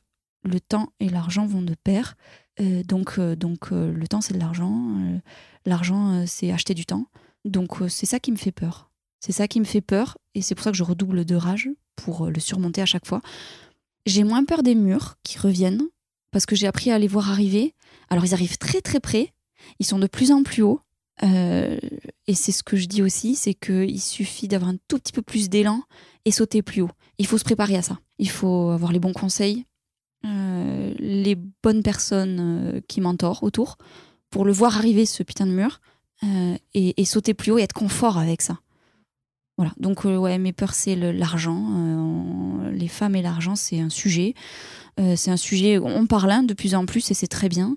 [0.44, 2.14] le temps et l'argent vont de pair.
[2.60, 5.20] Euh, donc le temps, c'est de l'argent.
[5.64, 7.06] l'argent, c'est acheter du temps.
[7.44, 8.90] Donc, c'est ça qui me fait peur.
[9.20, 11.70] C'est ça qui me fait peur et c'est pour ça que je redouble de rage
[11.96, 13.20] pour le surmonter à chaque fois.
[14.08, 15.82] J'ai moins peur des murs qui reviennent
[16.30, 17.74] parce que j'ai appris à les voir arriver.
[18.08, 19.34] Alors ils arrivent très très près,
[19.80, 20.80] ils sont de plus en plus hauts.
[21.22, 21.78] Euh,
[22.26, 25.20] et c'est ce que je dis aussi, c'est qu'il suffit d'avoir un tout petit peu
[25.20, 25.82] plus d'élan
[26.24, 26.90] et sauter plus haut.
[27.18, 27.98] Il faut se préparer à ça.
[28.18, 29.66] Il faut avoir les bons conseils,
[30.24, 33.76] euh, les bonnes personnes euh, qui mentorent autour
[34.30, 35.82] pour le voir arriver ce putain de mur
[36.72, 38.58] et, sauter plus haut et être confort avec ça.
[39.58, 41.66] Voilà, donc euh, ouais, mes peurs, c'est l'argent.
[41.74, 44.34] Euh, les femmes et l'argent, c'est un sujet.
[45.00, 47.76] Euh, c'est un sujet, on parle un de plus en plus et c'est très bien.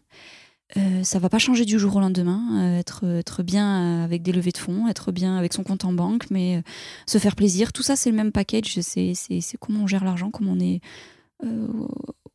[1.03, 2.77] ça va pas changer du jour au lendemain.
[2.77, 6.29] être, être bien avec des levées de fonds, être bien avec son compte en banque,
[6.29, 6.63] mais
[7.07, 8.79] se faire plaisir, tout ça, c'est le même package.
[8.79, 9.13] C'est
[9.59, 10.81] comment on gère l'argent, comment on est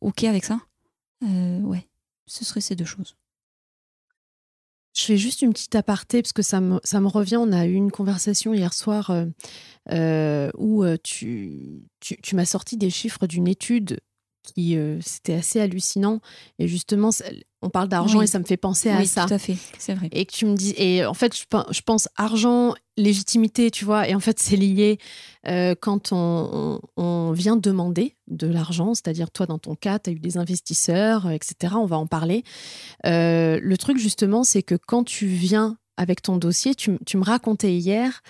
[0.01, 0.59] OK avec ça.
[1.21, 1.87] ouais,
[2.25, 3.15] ce serait ces deux choses.
[4.97, 7.37] Je fais juste une petite aparté parce que ça me, ça me revient.
[7.37, 9.25] On a eu une conversation hier soir euh,
[9.91, 11.83] euh, où euh, tu,
[12.33, 13.99] m'as sorti des chiffres d'une étude
[14.53, 16.19] qui c'était assez hallucinant.
[16.59, 17.11] Et justement,
[17.61, 19.25] on parle d'argent et ça me fait penser à ça.
[19.25, 20.09] Tout à fait, c'est vrai.
[20.11, 24.13] Et que tu me dis, et en fait, je, pense argent, légitimité, tu vois, et
[24.13, 24.99] en fait, c'est lié
[25.47, 30.19] euh, quand on, vient demander de l'argent, c'est-à-dire toi, dans ton cas, tu as eu
[30.19, 31.75] des investisseurs, etc.
[31.77, 32.43] On va en parler.
[33.05, 37.73] Euh, le truc, justement, c'est que quand tu viens avec ton dossier, tu, me racontais
[37.73, 38.21] hier.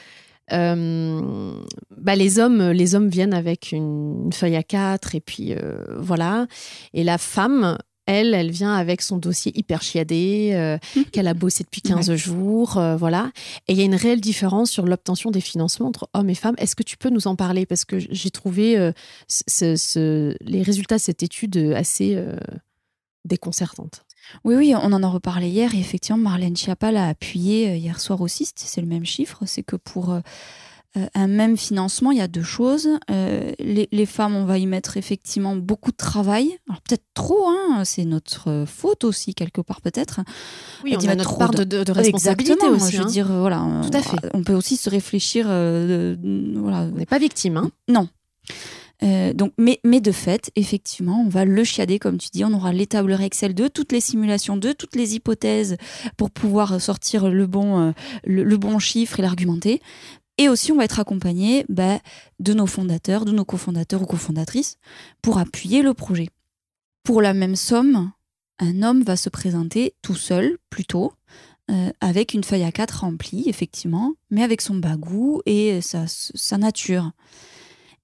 [0.54, 1.64] Euh,
[1.98, 5.54] bah les hommes, les hommes viennent avec une, feuille à quatre et puis
[5.98, 6.48] voilà.
[6.94, 7.78] Et la femme,
[8.08, 10.78] elle, elle vient avec son dossier hyper chiadé, euh,
[11.12, 13.32] qu'elle a bossé depuis 15 jours, euh, voilà.
[13.68, 16.56] Et il y a une réelle différence sur l'obtention des financements entre hommes et femmes.
[16.58, 17.66] Est-ce que tu peux nous en parler?
[17.66, 18.92] Parce que j'ai trouvé euh,
[20.42, 22.18] les résultats de cette étude assez
[23.26, 24.07] déconcertantes.
[24.44, 28.22] Oui, oui, on en a reparlé hier et effectivement, Marlène Schiappa l'a appuyé hier soir
[28.22, 30.20] aussi, c'est le même chiffre, c'est que pour
[30.98, 32.90] euh, un même financement, il y a deux choses.
[33.12, 36.58] Euh, les, femmes, on va y mettre effectivement beaucoup de travail.
[36.70, 40.22] Alors peut-être trop, hein, c'est notre faute aussi, quelque part peut-être.
[40.84, 42.92] Oui, on a notre part de, de, responsabilité Exactement, aussi.
[42.94, 43.12] Je veux hein.
[43.12, 43.66] dire, voilà.
[43.84, 44.18] Tout à fait.
[44.34, 45.46] On peut aussi se réfléchir.
[45.50, 46.16] Euh,
[46.56, 46.90] voilà.
[46.94, 47.58] On n'est pas victime.
[47.58, 47.70] Hein.
[47.88, 48.08] Non.
[49.02, 52.44] Donc, mais, mais de fait, effectivement, on va le chiader, comme tu dis.
[52.44, 55.78] On aura les tableurs Excel de toutes les simulations, de toutes les hypothèses
[56.18, 57.94] pour pouvoir sortir le bon,
[58.26, 59.82] le bon chiffre et l'argumenter.
[60.38, 62.00] Et aussi, on va être accompagné bah,
[62.40, 64.78] de nos fondateurs, de nos cofondateurs ou cofondatrices
[65.22, 66.30] pour appuyer le projet.
[67.04, 68.12] Pour la même somme,
[68.60, 71.14] un homme va se présenter tout seul, plutôt,
[71.72, 76.58] euh, avec une feuille à 4 remplie, effectivement, mais avec son bagou et sa, sa
[76.58, 77.12] nature.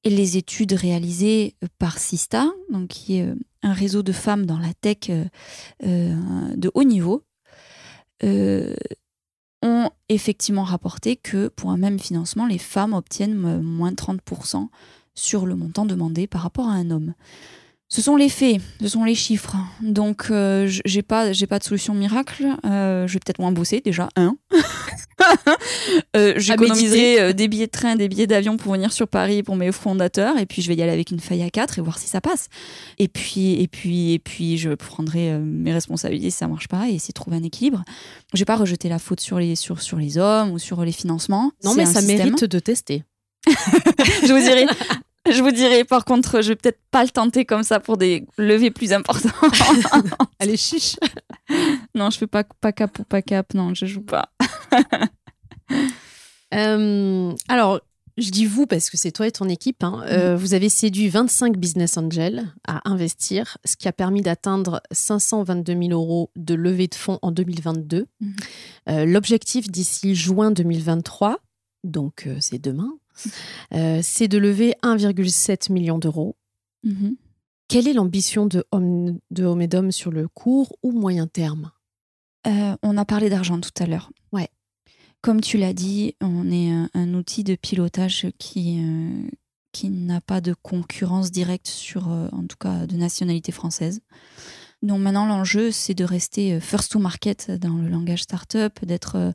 [0.03, 2.51] Et les études réalisées par Sista,
[2.89, 7.23] qui est euh, un réseau de femmes dans la tech euh, de haut niveau,
[9.61, 14.67] ont effectivement rapporté que pour un même financement, les femmes obtiennent moins 30%
[15.15, 17.13] sur le montant demandé par rapport à un homme.
[17.93, 19.55] Ce sont les faits, ce sont les chiffres.
[19.79, 22.47] Donc, euh, j'ai pas, j'ai pas de solution miracle.
[22.65, 24.35] Euh, je vais peut-être moins bosser déjà un.
[26.15, 29.55] euh, J'économiserai euh, des billets de train, des billets d'avion pour venir sur Paris pour
[29.55, 31.99] mes fondateurs, et puis je vais y aller avec une feuille à quatre et voir
[31.99, 32.47] si ça passe.
[32.97, 36.95] Et puis, et puis, et puis, je prendrai mes responsabilités si ça marche pas et
[36.95, 37.83] essayer de trouver un équilibre.
[38.33, 40.93] Je vais pas rejeter la faute sur les, sur, sur les hommes ou sur les
[40.93, 41.51] financements.
[41.63, 43.03] Non, mais ça mérite de tester.
[43.47, 44.65] je vous dirai
[45.31, 48.25] je vous dirai, par contre, je vais peut-être pas le tenter comme ça pour des
[48.37, 49.33] levées plus importantes.
[50.39, 50.97] Allez, chiche.
[51.95, 53.53] non, je fais pas, pas cap ou pas cap.
[53.53, 54.29] Non, je joue pas.
[56.53, 57.81] Euh, alors,
[58.17, 59.83] je dis vous parce que c'est toi et ton équipe.
[59.83, 60.03] Hein.
[60.05, 65.73] Euh, vous avez séduit 25 business angels à investir, ce qui a permis d'atteindre 522
[65.73, 68.05] 000 euros de levée de fonds en 2022.
[68.21, 68.35] Mhm.
[68.89, 71.39] Euh, l'objectif d'ici juin 2023,
[71.83, 72.93] donc c'est demain,
[73.73, 76.35] euh, c'est de lever 1,7 million d'euros.
[76.83, 77.15] Mhm.
[77.67, 81.71] Quelle est l'ambition de Homme, de et d'Homme sur le court ou moyen terme?
[82.45, 84.11] Euh, On a parlé d'argent tout à l'heure.
[84.31, 84.49] Ouais.
[85.21, 89.29] Comme tu l'as dit, on est un, outil de pilotage qui, euh,
[89.71, 94.01] qui n'a pas de concurrence directe sur, en tout cas, de nationalité française.
[94.81, 99.31] Donc maintenant, l'enjeu, c'est de rester first to market dans le langage startup, d'être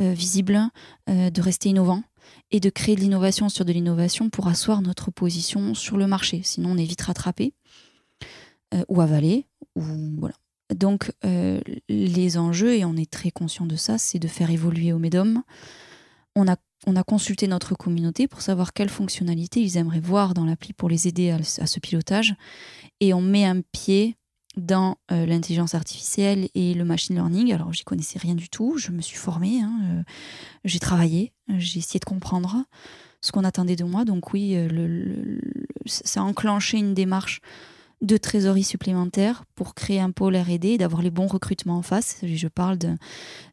[0.00, 0.60] visible,
[1.06, 2.02] de rester innovant
[2.50, 6.40] et de créer de l'innovation sur de l'innovation pour asseoir notre position sur le marché.
[6.44, 7.52] Sinon, on est vite rattrapé
[8.74, 9.46] euh, ou avalé.
[10.74, 14.92] Donc, euh, les enjeux, et on est très conscient de ça, c'est de faire évoluer
[14.92, 15.00] au.
[16.36, 20.44] On a, on a consulté notre communauté pour savoir quelles fonctionnalités ils aimeraient voir dans
[20.44, 22.34] l'appli pour les aider à ce pilotage.
[23.00, 24.17] Et on met un pied
[24.58, 27.52] dans euh, l'intelligence artificielle et le machine learning.
[27.52, 28.76] Alors, j'y connaissais rien du tout.
[28.76, 30.02] Je me suis formée, hein, euh,
[30.64, 32.64] j'ai travaillé, j'ai essayé de comprendre
[33.20, 34.04] ce qu'on attendait de moi.
[34.04, 35.38] Donc, oui, euh,
[35.86, 37.40] ça a enclenché une démarche
[38.00, 42.18] de trésorerie supplémentaire pour créer un pôle RD et d'avoir les bons recrutements en face.
[42.22, 42.78] Je parle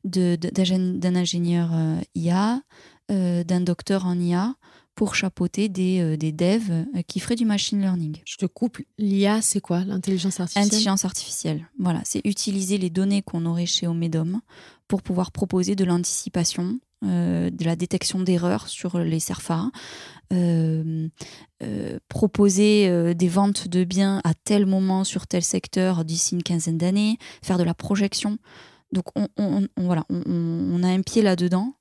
[0.04, 1.72] d'un ingénieur
[2.14, 2.62] IA,
[3.10, 4.54] d'un docteur en IA
[4.96, 8.18] pour chapeauter des, euh, des devs euh, qui feraient du machine learning.
[8.26, 8.80] Je te coupe.
[8.98, 9.84] L'IA, c'est quoi?
[9.84, 10.66] L'intelligence artificielle?
[10.66, 11.70] Intelligence artificielle.
[11.78, 14.40] Voilà, c'est utiliser les données qu'on aurait chez Omedom
[14.88, 19.70] pour pouvoir proposer de l'anticipation, euh, de la détection d'erreurs sur les CERFA,
[22.10, 27.18] proposer des ventes de biens à tel moment sur tel secteur d'ici une quinzaine d'années,
[27.44, 28.38] faire de la projection.
[28.92, 31.76] Donc on, voilà, on, a un pied là-dedans.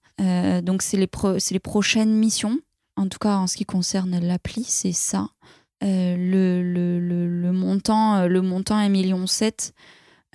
[0.63, 1.09] donc c'est les,
[1.51, 2.59] les prochaines missions
[2.97, 5.29] en tout cas en ce qui concerne l'appli, c'est ça.
[5.83, 6.63] Euh, le,
[6.99, 9.25] le, montant, euh, le montant 1,7 million,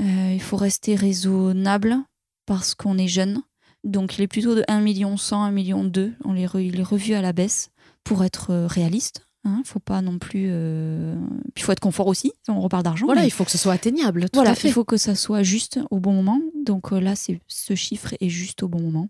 [0.01, 1.97] euh, il faut rester raisonnable
[2.45, 3.41] parce qu'on est jeune.
[3.83, 6.13] Donc il est plutôt de 1 million 100, 1 million 2.
[6.25, 7.71] On les il est revu à la baisse
[8.03, 9.25] pour être réaliste.
[9.45, 9.61] Il hein.
[9.63, 10.47] faut pas non plus.
[10.49, 12.33] il faut être confort aussi.
[12.49, 13.05] On reparle d'argent.
[13.05, 14.25] Voilà, il faut que ce soit atteignable.
[14.33, 16.41] voilà, il faut que ça soit juste au bon moment.
[16.65, 19.07] Donc là, c'est ce chiffre est juste au bon moment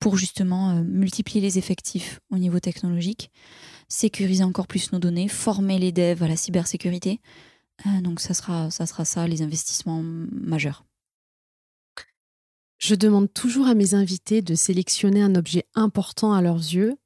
[0.00, 3.30] pour justement euh, multiplier les effectifs au niveau technologique,
[3.88, 7.20] sécuriser encore plus nos données, former les devs à la cybersécurité.
[7.86, 10.84] Euh, donc ça sera, ça sera ça, les investissements majeurs.
[12.78, 16.96] Je demande toujours à mes invités de sélectionner un objet important à leurs yeux.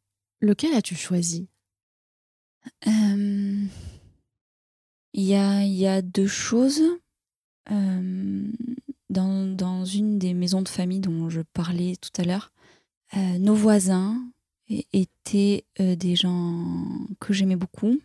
[0.40, 1.48] Lequel as-tu choisi?
[2.86, 3.64] Euh,
[5.14, 6.80] Il y, a, y, a, deux choses.
[7.68, 8.52] dans,
[9.10, 12.53] dans, une des maisons de famille dont je parlais tout à l'heure,
[13.16, 14.20] euh, nos voisins
[14.92, 16.74] étaient euh, des gens
[17.20, 17.98] que j'aimais beaucoup.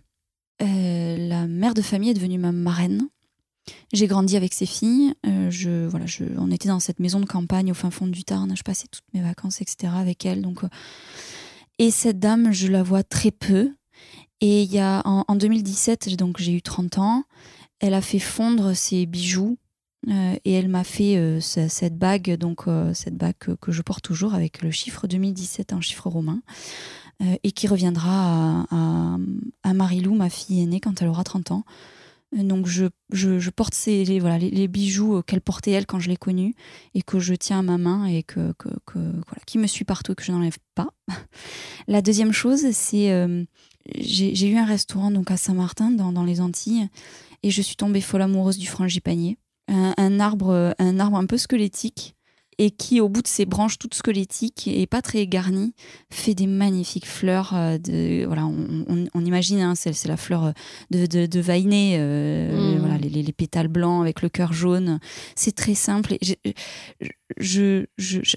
[0.62, 3.08] Euh, la mère de famille est devenue ma marraine.
[3.94, 5.14] J'ai grandi avec ses filles.
[5.24, 8.56] je, voilà, je, on était dans cette maison de campagne au fin fond du Tarn.
[8.56, 9.94] Je passais toutes mes vacances, etc.
[9.96, 10.42] avec elle.
[10.42, 10.62] Donc,
[11.78, 13.72] et cette dame, je la vois très peu.
[14.42, 17.24] Et il y a en, en 2017, donc j'ai eu 30 ans,
[17.80, 19.58] elle a fait fondre ses bijoux
[20.08, 24.04] euh, et elle m'a fait euh, cette bague, donc euh, cette bague que, je porte
[24.04, 26.42] toujours avec le chiffre 2017 en chiffre romain,
[27.44, 29.18] et qui reviendra à,
[29.64, 31.64] à, Marilou, ma fille aînée, quand elle aura 30 ans.
[32.32, 36.56] Donc je, porte ces, les, voilà, les, bijoux qu'elle portait elle quand je l'ai connue
[36.94, 38.54] et que je tiens à ma main et que,
[38.94, 40.94] voilà, qui me suit partout et que je n'enlève pas.
[41.88, 43.38] La deuxième chose, c'est
[43.98, 46.88] j'ai eu un restaurant donc à Saint-Martin dans, dans les Antilles
[47.44, 49.38] et je suis tombée folle amoureuse du frangipanier
[49.70, 52.16] un, arbre, un arbre un peu squelettique.
[52.62, 55.72] et qui, au bout de ses branches toutes squelettiques et pas très garnies,
[56.12, 57.54] fait des magnifiques fleurs.
[57.56, 60.52] euh, de, voilà, on, on- on imagine, hein, c'est c'est la fleur
[60.92, 62.80] de, de, de Vainé, euh, Mm.
[62.80, 65.00] voilà, les, les- les pétales blancs avec le cœur jaune.
[65.36, 66.18] C'est très simple.
[67.38, 67.86] Je,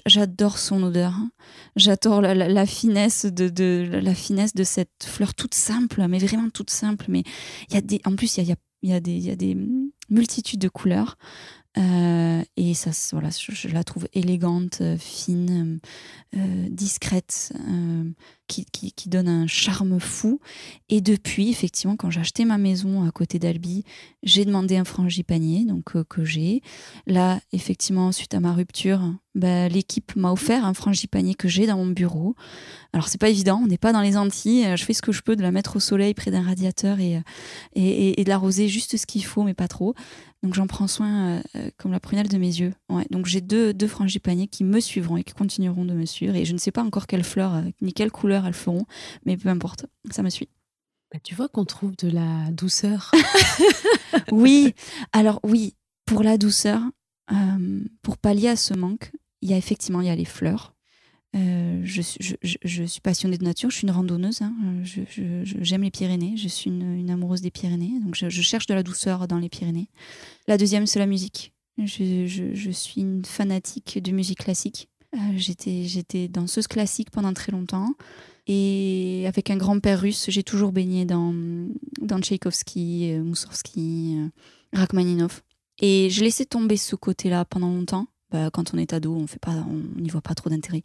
[0.05, 1.11] j'adore son odeur.
[1.13, 1.29] hein.
[1.75, 6.19] J'adore la, la- la finesse de, de la finesse de cette fleur toute simple, mais
[6.19, 7.05] vraiment toute simple.
[7.09, 7.23] Mais
[7.69, 8.55] il y a des, en plus il y a, il y a-
[8.85, 9.57] il y a des, il y a des
[10.09, 11.17] multitudes de couleurs.
[11.77, 15.79] Euh, et ça, voilà, je, je la trouve élégante, euh, fine,
[16.35, 17.51] euh, discrète,
[18.47, 20.39] qui, qui, donne un charme fou.
[20.89, 23.83] Et depuis, effectivement, quand j'ai acheté ma maison à côté d'Albi,
[24.21, 26.61] j'ai demandé un frangipanier, donc que j'ai.
[27.07, 31.77] Là, effectivement, suite à ma rupture, bah, l'équipe m'a offert un frangipanier que j'ai dans
[31.77, 32.35] mon bureau.
[32.91, 34.77] Alors, c'est pas évident, on n'est pas dans les Antilles.
[34.77, 37.21] Je fais ce que je peux de la mettre au soleil près d'un radiateur et,
[37.75, 39.95] et- et de l'arroser juste ce qu'il faut, mais pas trop.
[40.43, 42.73] Donc, j'en prends soin euh, euh, comme la prunelle de mes yeux.
[42.89, 46.35] Ouais, donc, j'ai deux, deux frangipaniers qui me suivront et qui continueront de me suivre.
[46.35, 48.85] Et je ne sais pas encore quelle fleur euh, ni quelle couleur elles feront,
[49.25, 50.49] mais peu importe, ça me suit.
[51.11, 53.11] Bah, tu vois qu'on trouve de la douceur.
[54.31, 54.73] Oui,
[55.11, 55.75] alors oui,
[56.05, 56.81] pour la douceur,
[57.31, 60.73] euh, pour pallier à ce manque, il y a effectivement il y a les fleurs.
[61.35, 64.53] Euh, je, suis- je, je- je passionnée de nature, je suis une randonneuse, hein,
[64.83, 68.41] je- je- je- j'aime les Pyrénées, je suis une, amoureuse des Pyrénées, donc je, je
[68.43, 69.89] cherche de la douceur dans les Pyrénées.
[70.47, 71.53] La deuxième, c'est la musique.
[71.79, 74.89] Je, je- je suis une fanatique de musique classique.
[75.15, 75.83] Euh, j'étais,
[76.27, 77.93] danseuse classique pendant très longtemps.
[78.45, 81.33] Et avec un grand-père russe, j'ai toujours baigné dans,
[82.01, 84.27] dans Tchaïkovski, euh,
[84.73, 85.41] Rachmaninov.
[85.81, 88.07] Et j'ai laissé tomber ce côté-là pendant longtemps.
[88.51, 90.81] Quand on est ado, on fait pas, on n'y voit pas trop d'intérêt.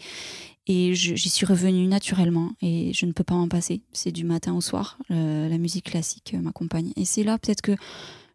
[0.67, 3.83] Et j'y suis revenue naturellement et je ne peux pas m'en passer.
[3.93, 4.99] C'est du matin au soir.
[5.11, 6.93] euh, la musique classique m'accompagne.
[6.97, 7.75] Et c'est là peut-être que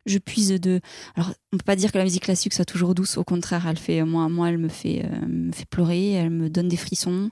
[0.06, 0.82] je puise de.
[1.16, 3.18] Alors, on peut pas dire que la musique classique soit toujours douce.
[3.18, 6.12] Au contraire, elle fait moi, moi, elle me fait, euh, me fait pleurer.
[6.12, 7.30] Elle me donne des frissons.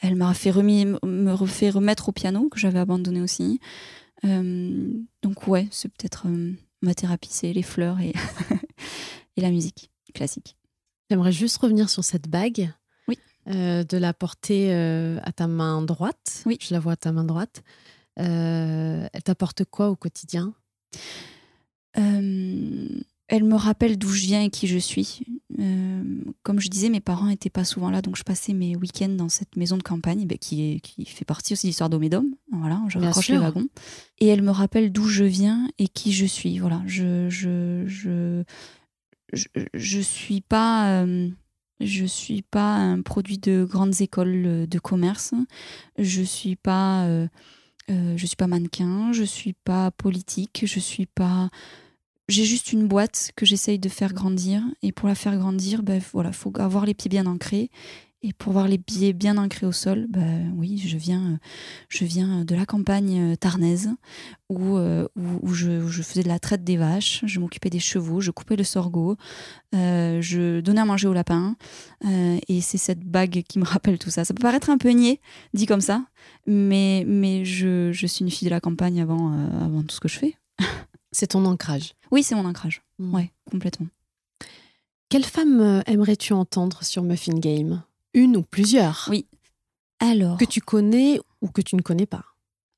[0.00, 3.60] Elle m'a fait me refait remettre au piano que j'avais abandonné aussi.
[4.24, 4.90] Euh,
[5.22, 6.26] donc ouais, c'est peut-être
[6.82, 8.12] ma thérapie, c'est les fleurs et,
[9.36, 10.56] et la musique classique.
[11.10, 12.72] J'aimerais juste revenir sur cette bague.
[13.08, 13.18] Oui.
[13.48, 16.42] Euh, de la porter euh, à ta main droite.
[16.46, 16.56] Oui.
[16.60, 17.64] Je la vois à ta main droite.
[18.20, 20.54] Euh, elle t'apporte quoi au quotidien?
[21.94, 25.20] Elle me rappelle d'où je viens et qui je suis.
[26.42, 29.28] Comme je disais, mes parents n'étaient pas souvent là, donc je passais mes week-ends dans
[29.28, 32.24] cette maison de campagne ben, qui, est, qui fait partie aussi de l'histoire d'Omédom.
[32.52, 33.34] Voilà, je Bien raccroche sûr.
[33.34, 33.68] les wagons.
[34.18, 36.58] Et elle me rappelle d'où je viens et qui je suis.
[36.58, 38.42] Voilà, je je je
[39.32, 41.28] je, je suis pas euh,
[41.80, 45.34] je suis pas un produit de grandes écoles euh, de commerce.
[45.98, 47.26] Je suis pas euh,
[48.16, 49.12] suis pas mannequin.
[49.12, 50.64] Je suis pas politique.
[50.66, 51.50] Je suis pas
[52.28, 54.62] j'ai juste une boîte que j'essaye de faire grandir.
[54.82, 57.70] Et pour la faire grandir, ben voilà, faut avoir les pieds bien ancrés.
[58.22, 61.36] Et pour avoir les pieds bien ancrés au sol, ben oui, je viens, euh,
[61.88, 63.90] je viens de la campagne euh, tarnaise
[64.50, 67.70] où, euh, où, où je, où je faisais de la traite des vaches, je m'occupais
[67.70, 69.16] des chevaux, je coupais le sorgho,
[69.74, 71.56] euh, je donnais à manger aux lapins.
[72.04, 74.26] Euh, et c'est cette bague qui me rappelle tout ça.
[74.26, 75.20] Ça peut paraître un peu niais,
[75.54, 76.04] dit comme ça,
[76.46, 80.08] mais, mais je, je suis une fille de la campagne avant, avant tout ce que
[80.08, 80.36] je fais.
[81.12, 81.94] C'est ton ancrage.
[82.12, 82.82] Oui, c'est mon ancrage.
[83.00, 83.14] Mm.
[83.14, 83.88] Ouais, complètement.
[85.08, 87.82] Quelle femme aimerais-tu entendre sur Muffin Game?
[88.14, 89.26] Une ou plusieurs Oui.
[89.98, 92.24] Alors, Que tu connais ou que tu ne connais pas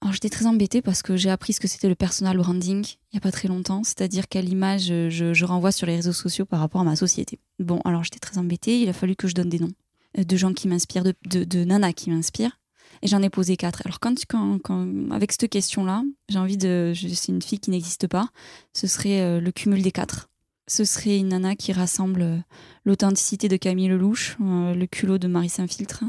[0.02, 3.14] alors j'étais très embêtée parce que j'ai appris ce que c'était le personal branding il
[3.14, 6.12] n'y a pas très longtemps, c'est-à-dire quelle image euh, je, je renvoie sur les réseaux
[6.12, 7.38] sociaux par rapport à ma société.
[7.60, 9.70] Bon, alors j'étais très embêtée, il a fallu que je donne des noms
[10.18, 12.58] euh, de gens qui m'inspirent, de, de, de nanas qui m'inspirent.
[13.02, 13.82] Et j'en ai posé quatre.
[13.84, 18.08] Alors quand, quand, quand avec cette question-là, j'ai envie de, suis une fille qui n'existe
[18.08, 18.28] pas.
[18.72, 20.30] Ce serait euh, le cumul des quatre.
[20.74, 22.38] Ce serait une nana qui rassemble euh,
[22.86, 26.02] l'authenticité de Camille Lelouch, euh, le culot de Marie Saint-Filtre,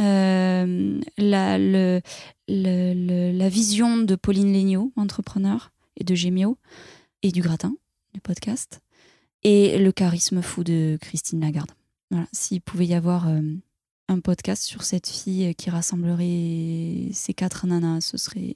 [0.00, 2.00] euh, la, le,
[2.48, 6.56] le- le- la vision de Pauline Léniaud, entrepreneur, et de Gémio,
[7.22, 7.74] et du gratin,
[8.14, 8.80] du podcast,
[9.42, 11.70] et le charisme fou de Christine Lagarde.
[12.10, 12.26] Voilà.
[12.32, 13.42] S'il pouvait y avoir euh,
[14.08, 18.54] un podcast sur cette fille qui rassemblerait ces quatre nanas, ce serait.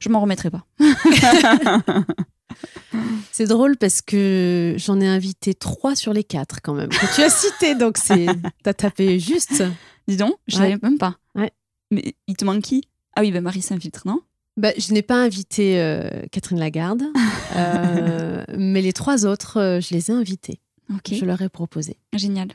[0.00, 0.66] Je m'en remettrais pas.
[3.32, 7.22] C'est drôle parce que j'en ai invité trois sur les quatre quand même que tu
[7.22, 8.26] as cité, donc c'est
[8.62, 9.62] t'as tapé juste.
[10.08, 11.16] Dis donc, je savais même pas.
[11.34, 11.52] Ouais.
[11.90, 12.82] Mais il te manque qui?
[13.16, 14.20] Ah oui, ben Marie Saint-Filtre, non?
[14.56, 17.02] Bah, je n'ai pas invité euh, Catherine Lagarde,
[17.56, 20.60] euh, mais les trois autres, euh, je les ai invités.
[20.92, 21.96] Ok, Je leur ai proposé.
[22.14, 22.48] génial.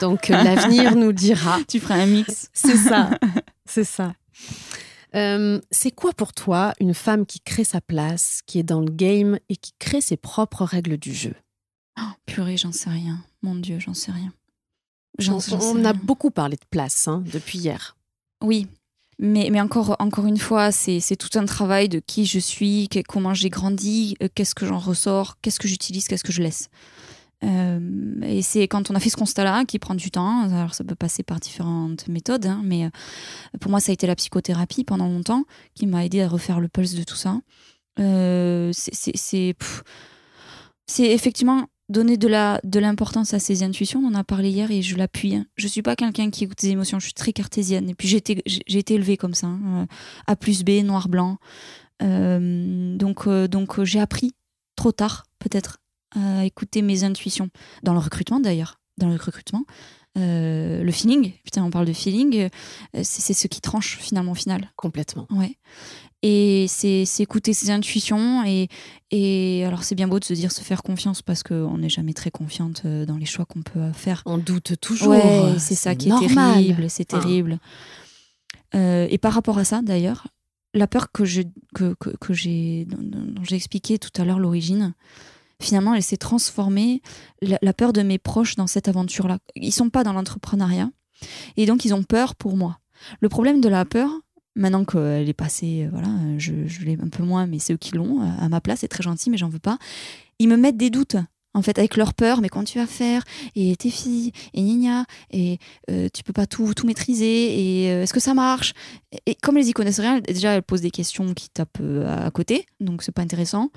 [0.00, 1.58] Donc l'avenir nous dira.
[1.68, 2.48] Tu feras un mix.
[2.52, 3.10] C'est ça,
[3.66, 4.14] c'est ça.
[5.14, 8.90] Euh, c'est quoi pour toi une femme qui crée sa place, qui est dans le
[8.90, 11.34] game et qui crée ses propres règles du jeu?
[12.26, 13.18] Purée, j'en sais rien.
[13.42, 14.32] Mon Dieu, j'en sais rien.
[15.28, 17.96] On, a beaucoup parlé de place hein, depuis hier.
[18.42, 18.68] Oui,
[19.18, 23.34] mais, mais encore, encore une fois, c'est tout un travail de qui je suis, comment
[23.34, 26.70] j'ai grandi, euh, qu'est-ce que j'en ressors, qu'est-ce que j'utilise, qu'est-ce que je laisse.
[27.42, 30.42] Euh, et c'est quand on a fait ce constat-là qui prend du temps.
[30.42, 32.90] Alors ça peut passer par différentes méthodes, hein, mais euh,
[33.60, 36.68] pour moi ça a été la psychothérapie pendant longtemps qui m'a aidé à refaire le
[36.68, 37.40] pulse de tout ça.
[37.98, 39.54] Euh, c'est
[40.98, 44.00] effectivement donner de la de l'importance à ses intuitions.
[44.00, 45.34] On en a parlé hier et je l'appuie.
[45.34, 45.46] Hein.
[45.56, 46.98] Je suis pas quelqu'un qui écoute ses émotions.
[46.98, 47.88] Je suis très cartésienne.
[47.88, 49.86] Et puis j'ai été été élevée comme ça, hein,
[50.26, 51.38] A plus B, noir blanc.
[52.00, 54.32] donc donc j'ai appris
[54.76, 55.79] trop tard peut-être
[56.14, 57.50] à écouter mes intuitions.
[57.82, 59.64] Dans le recrutement d'ailleurs, dans le recrutement.
[60.18, 62.48] Euh, le feeling, putain, on parle de feeling,
[62.96, 64.72] euh, c'est ce qui tranche finalement au final.
[64.76, 65.26] Complètement.
[65.30, 65.56] Ouais.
[66.22, 68.44] Et c'est écouter ses intuitions.
[68.44, 68.68] Et,
[69.10, 72.12] et alors, c'est bien beau de se dire se faire confiance parce qu'on n'est jamais
[72.12, 74.22] très confiante euh, dans les choix qu'on peut faire.
[74.26, 75.10] On doute toujours.
[75.10, 76.90] Ouais, c'est ça qui est terrible.
[76.90, 77.58] C'est terrible.
[78.74, 80.26] et par rapport à ça, d'ailleurs,
[80.74, 81.42] la peur que je,
[81.74, 84.92] que, que, que j'ai, dont j'ai expliqué tout à l'heure l'origine,
[85.60, 87.02] finalement, elle s'est transformée,
[87.42, 89.38] la, peur de mes proches dans cette aventure-là.
[89.54, 90.90] Ils sont pas dans l'entrepreneuriat,
[91.56, 92.78] et donc ils ont peur pour moi.
[93.20, 94.10] Le problème de la peur,
[94.54, 96.08] maintenant qu'elle est passée, euh, voilà,
[96.38, 96.52] je,
[96.84, 99.30] l'ai un peu moins, mais c'est eux qui l'ont, à ma place, c'est très gentil,
[99.30, 99.78] mais j'en veux pas.
[100.38, 101.16] Ils me mettent des doutes
[101.52, 103.24] en fait, avec leur peur, mais quand tu vas faire,
[103.56, 105.58] et tes filles, et gna et
[105.90, 108.72] euh, tu peux pas tout, tout maîtriser, et euh, est-ce que ça marche?
[109.26, 112.66] Et comme les y connaissent rien, déjà, elles posent des questions qui tapent à côté,
[112.78, 113.70] donc c'est pas intéressant.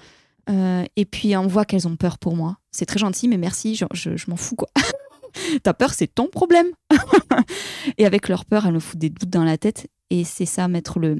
[0.49, 2.57] Euh, et puis on voit qu'elles ont peur pour moi.
[2.71, 4.69] C'est très gentil, mais merci, je, je, m'en fous quoi.
[5.63, 6.67] Ta peur, c'est ton problème.
[7.97, 9.87] et avec leur peur, elles me foutent des doutes dans la tête.
[10.09, 11.17] Et c'est ça, mettre le.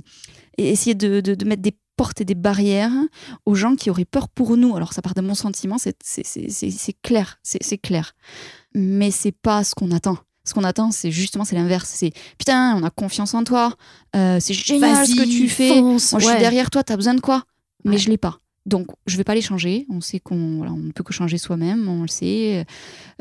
[0.58, 2.92] Et essayer de, de, mettre des portes et des barrières
[3.46, 4.76] aux gens qui auraient peur pour nous.
[4.76, 5.96] Alors ça part de mon sentiment, c'est
[7.02, 8.14] clair, c'est clair.
[8.76, 10.18] Mais c'est pas ce qu'on attend.
[10.46, 11.90] Ce qu'on attend, c'est justement c'est l'inverse.
[11.94, 13.74] C'est putain, on a confiance en toi.
[14.16, 15.82] Euh, c'est génial ce que tu fais.
[15.82, 16.84] Moi, je suis derrière toi.
[16.84, 17.44] T'as besoin de quoi?
[17.86, 18.38] Mais je l'ai pas.
[18.66, 19.86] Donc, je ne vais pas les changer.
[19.90, 22.66] On sait qu'on ne peut que changer soi-même, on le sait.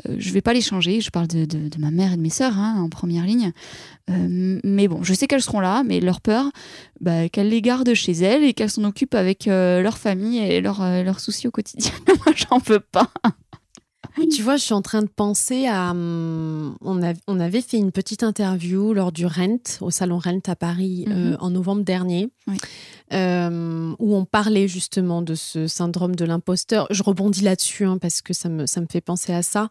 [0.07, 1.01] Euh, je ne vais pas les changer.
[1.01, 3.51] Je parle de, ma mère et de mes sœurs hein, en première ligne.
[4.09, 6.49] Euh, mais bon, je sais qu'elles seront là, mais leur peur,
[7.01, 10.61] bah, qu'elles les gardent chez elles et qu'elles s'en occupent avec euh, leur famille et
[10.61, 11.91] leurs soucis au quotidien.
[12.25, 13.11] Moi, j'en peux pas.
[14.31, 15.91] Tu vois, je suis en train de penser à.
[15.91, 20.55] Hum, on, on avait fait une petite interview lors du Rent, au salon Rent à
[20.55, 21.37] Paris, mhm.
[21.39, 22.29] en novembre dernier.
[22.47, 22.57] Oui.
[23.13, 26.87] Euh, où on parlait justement de ce syndrome de l'imposteur.
[26.89, 29.69] Je rebondis là-dessus hein, parce que ça me, ça me fait penser à ça,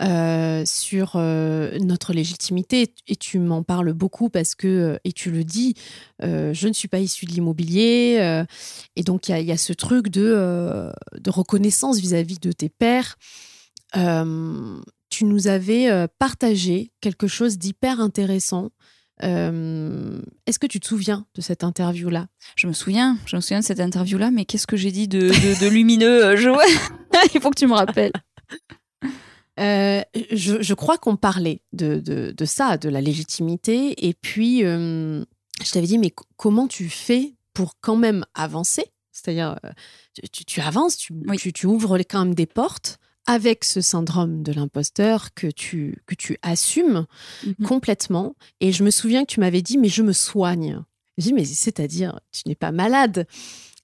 [0.00, 2.94] euh, sur euh, notre légitimité.
[3.06, 5.74] Et tu m'en parles beaucoup parce que, et tu le dis,
[6.22, 8.44] je ne suis pas issue de l'immobilier.
[8.96, 13.16] et donc, il y, y, a ce truc de, de reconnaissance vis-à-vis de tes pères.
[13.92, 18.70] Tu nous avais partagé quelque chose d'hyper intéressant.
[19.24, 22.28] Euh, est-ce que tu te souviens de cette interview-là?
[22.56, 25.18] Je me souviens, je me souviens de cette interview-là, mais qu'est-ce que j'ai dit de,
[25.18, 26.50] de, lumineux euh, je...
[27.34, 28.12] Il faut que tu me rappelles.
[29.58, 34.06] Euh, je, je, crois qu'on parlait de, de, ça, de la légitimité.
[34.06, 35.24] Et puis, je
[35.72, 38.84] t'avais dit, mais comment tu fais pour quand même avancer?
[39.10, 39.58] C'est-à-dire,
[40.30, 44.52] tu, tu, avances, tu, tu, tu, ouvres quand même des portes avec ce syndrome de
[44.52, 47.04] l'imposteur que tu, que tu assumes
[47.46, 47.66] mhm.
[47.66, 48.34] complètement.
[48.60, 50.82] Et je me souviens que tu m'avais dit, mais je me soigne.
[51.18, 53.26] Je dis, mais c'est-à-dire, tu n'es pas malade.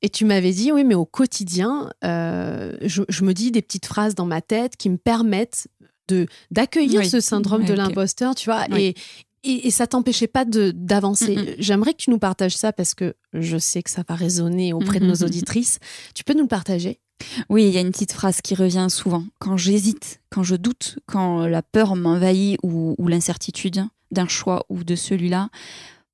[0.00, 4.14] Et tu m'avais dit, oui, mais au quotidien, euh, je, me dis des petites phrases
[4.14, 5.68] dans ma tête qui me permettent
[6.08, 8.94] de d'accueillir ce syndrome de l'imposteur, tu vois, et,
[9.42, 11.56] et, ça t'empêchait pas d'avancer.
[11.58, 15.00] J'aimerais que tu nous partages ça parce que je sais que ça va résonner auprès
[15.00, 15.78] de nos auditrices.
[16.14, 17.00] Tu peux nous le partager?
[17.48, 19.24] Oui, il y a une petite phrase qui revient souvent.
[19.38, 24.94] Quand j'hésite, quand je doute, quand la peur m'envahit ou, l'incertitude d'un choix ou de
[24.94, 25.48] celui-là,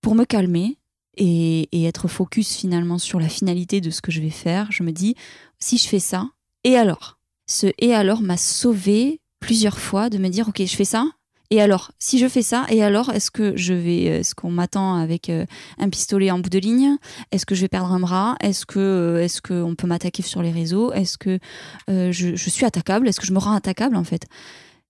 [0.01, 0.79] pour me calmer
[1.17, 4.93] et, être focus finalement sur la finalité de ce que je vais faire, je me
[4.93, 5.15] dis,
[5.59, 6.29] si je fais ça,
[6.65, 7.19] et alors?
[7.47, 11.07] Ce et alors m'a sauvé plusieurs fois de me dire, ok, je fais ça,
[11.53, 14.53] et alors, si je fais ça, et alors, est-ce que je vais, euh, est-ce qu'on
[14.53, 15.47] m'attend avec euh,
[15.79, 16.97] un pistolet en bout de ligne?
[17.33, 18.37] Est-ce que je vais perdre un bras?
[18.41, 20.93] Est-ce que, euh, est-ce qu'on peut m'attaquer sur les réseaux?
[20.93, 21.41] Est-ce que
[21.89, 23.09] je, suis attaquable?
[23.09, 24.27] Est-ce que je me rends attaquable en fait?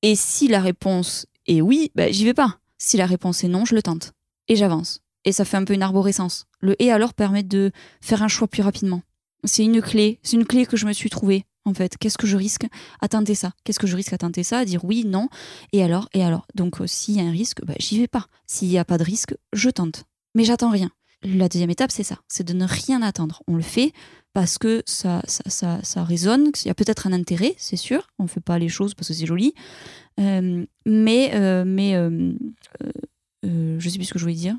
[0.02, 2.58] Et si la réponse est oui, bah, j'y vais pas.
[2.76, 4.12] Si la réponse est non, je le tente
[4.48, 5.00] et j'avance.
[5.24, 6.46] Et ça fait un peu une arborescence.
[6.61, 9.02] Le et alors permet de faire un choix plus rapidement.
[9.44, 12.26] C'est une clé, c'est une clé que je me suis trouvée en fait Qu'est-ce que
[12.26, 12.66] je risque
[13.00, 13.52] à tenter ça?
[13.64, 14.64] Qu'est-ce que je risque à tenter ça?
[14.64, 15.28] Dire oui, non,
[15.72, 18.26] et alors, et alors Donc euh, s'il y a un risque, bah, j'y vais pas.
[18.46, 20.04] S'il n'y a pas de risque, je tente.
[20.34, 20.90] Mais j'attends rien.
[21.22, 23.42] la deuxième étape, c'est ça, c'est de ne rien attendre.
[23.46, 23.92] On le fait
[24.32, 28.08] parce que ça, ça, ça, résonne, il y a peut-être un intérêt, c'est sûr.
[28.18, 29.54] On ne fait pas les choses parce que c'est joli.
[30.20, 32.32] Euh, mais euh, mais euh,
[33.42, 34.56] je sais plus ce que je voulais dire.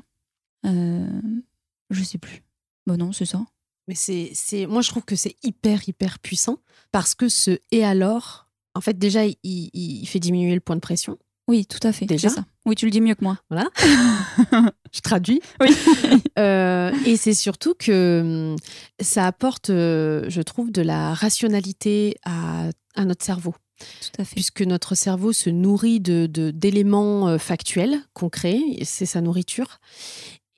[0.64, 2.42] je sais plus.
[2.86, 3.44] Bon non, c'est ça.
[3.88, 6.58] Mais c'est, moi je trouve que c'est hyper hyper puissant
[6.92, 10.80] parce que ce et alors, en fait déjà il, il fait diminuer le point de
[10.80, 11.18] pression.
[11.48, 12.06] Oui, tout à fait.
[12.06, 12.44] Déjà ça.
[12.64, 13.38] Oui, tu le dis mieux que moi.
[13.50, 13.68] Voilà.
[14.92, 15.40] je traduis.
[15.60, 15.68] Oui.
[16.38, 18.56] euh, et c'est surtout que hum,
[19.00, 23.54] ça apporte, euh, je trouve, de la rationalité à, à, notre cerveau.
[23.78, 24.34] Tout à fait.
[24.36, 29.80] Puisque notre cerveau se nourrit de, d'éléments euh, factuels, concrets, c'est sa nourriture.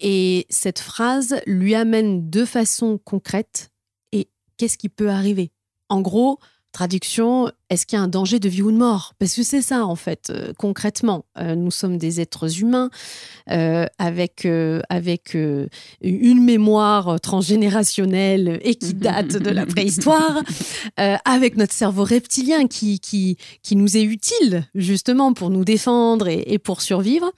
[0.01, 3.71] Et cette phrase lui amène de façon concrète.
[4.13, 5.51] Et qu'est-ce qui peut arriver?
[5.89, 6.39] En gros,
[6.75, 9.13] Traduction, est-ce qu'il y a un danger de vie ou de mort?
[9.21, 11.25] Parce que c'est ça, en fait, euh, concrètement.
[11.39, 12.91] Euh, nous sommes des êtres humains
[13.49, 14.45] euh, avec,
[14.89, 15.37] avec
[16.01, 20.43] une mémoire transgénérationnelle et qui date de la préhistoire,
[20.97, 26.43] avec notre cerveau reptilien qui, qui, qui nous est utile justement pour nous défendre et,
[26.45, 27.31] et pour survivre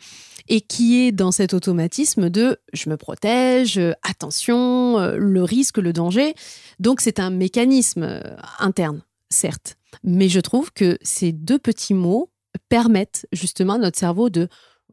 [0.49, 6.35] et qui est dans cet automatisme de je me protège, attention, le risque, le danger.
[6.79, 8.23] Donc c'est un mécanisme
[8.59, 9.77] interne certes.
[10.05, 12.31] Mais je trouve que ces deux petits mots
[12.69, 14.49] permettent justement à notre cerveau de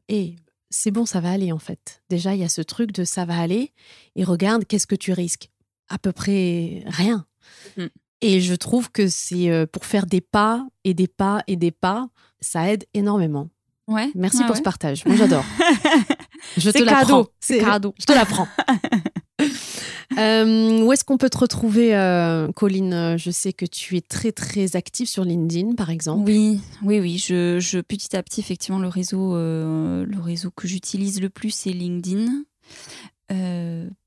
[0.09, 0.35] et
[0.69, 2.01] c'est bon, ça va aller en fait.
[2.09, 3.71] Déjà, il y a ce truc de ça va aller
[4.15, 5.49] et regarde, qu'est-ce que tu risques?
[5.87, 7.25] À peu près rien.
[7.77, 7.85] Mm.
[8.21, 11.71] Et je trouve que c'est euh, pour faire des pas et des pas et des
[11.71, 13.49] pas, ça aide énormément.
[13.87, 14.09] Ouais.
[14.15, 15.05] Merci pour ce partage.
[15.05, 15.43] Moi, j'adore.
[16.57, 17.25] je te l'apprends.
[17.39, 17.93] C'est cadeau.
[17.99, 18.47] Je te l'apprends.
[20.19, 23.17] Euh, où est-ce qu'on peut te retrouver, euh, Colline?
[23.17, 26.29] Je sais que tu es très très active sur LinkedIn, par exemple.
[26.29, 27.17] Oui, oui, oui.
[27.17, 31.71] Je, petit à petit, effectivement, le réseau, euh, le réseau que j'utilise le plus, c'est
[31.71, 32.43] LinkedIn.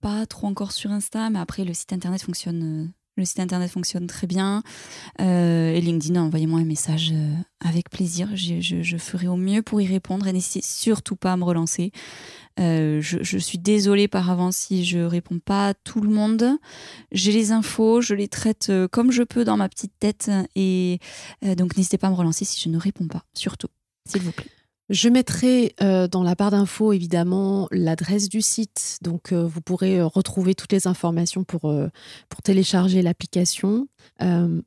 [0.01, 2.93] pas trop encore sur Insta, mais après le site internet fonctionne.
[3.17, 4.63] Le site internet fonctionne très bien.
[5.19, 7.15] et LinkedIn, envoyez-moi un message
[7.65, 8.29] avec plaisir.
[8.35, 11.93] Je, ferai au mieux pour y répondre et n'hésitez surtout pas à me relancer.
[12.59, 16.59] Euh, je, suis désolée par avance si je réponds pas à tout le monde.
[17.13, 20.99] J'ai les infos, je les traite euh, comme je peux dans ma petite tête et
[21.45, 23.69] euh, donc n'hésitez pas à me relancer si je ne réponds pas, surtout,
[24.07, 24.56] s'il vous plaît.
[24.89, 30.73] Je mettrai dans la barre d'infos évidemment l'adresse du site, donc vous pourrez retrouver toutes
[30.73, 31.73] les informations pour,
[32.29, 33.89] pour télécharger l'application.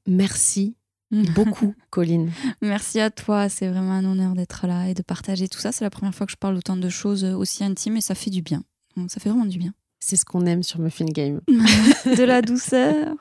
[0.06, 0.76] merci
[1.36, 2.32] beaucoup, Colline.
[2.62, 3.50] Merci à toi.
[3.50, 5.72] C'est vraiment un honneur d'être là et de partager tout ça.
[5.72, 8.30] C'est la première fois que je parle autant de choses aussi intimes et ça fait
[8.30, 8.64] du bien.
[9.08, 9.74] Ça fait vraiment du bien.
[10.00, 11.42] C'est ce qu'on aime sur Muffin Game.
[11.48, 13.16] de la douceur.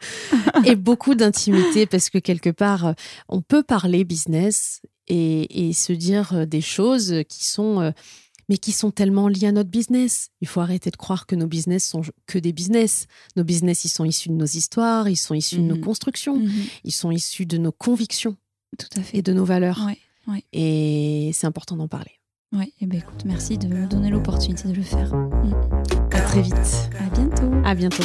[0.64, 2.94] et beaucoup d'intimité parce que quelque part,
[3.28, 7.90] on peut parler business et, et se dire des choses qui sont euh,
[8.48, 10.30] mais qui sont tellement liés à notre business.
[10.40, 13.06] Il faut arrêter de croire que nos business sont que des business.
[13.36, 15.82] Nos business, ils sont issus de nos histoires, ils sont issus de nos mhm.
[15.82, 16.64] constructions, mhm.
[16.84, 18.36] ils sont issus de nos convictions.
[18.78, 19.18] Tout à fait.
[19.18, 19.86] Et de nos valeurs.
[20.26, 22.12] Ouais, Et c'est important d'en parler.
[22.52, 25.14] Oui, et eh ben écoute, merci de me donner l'opportunité de le faire.
[26.12, 26.54] À très vite.
[26.98, 27.52] À bientôt.
[27.64, 28.04] À bientôt.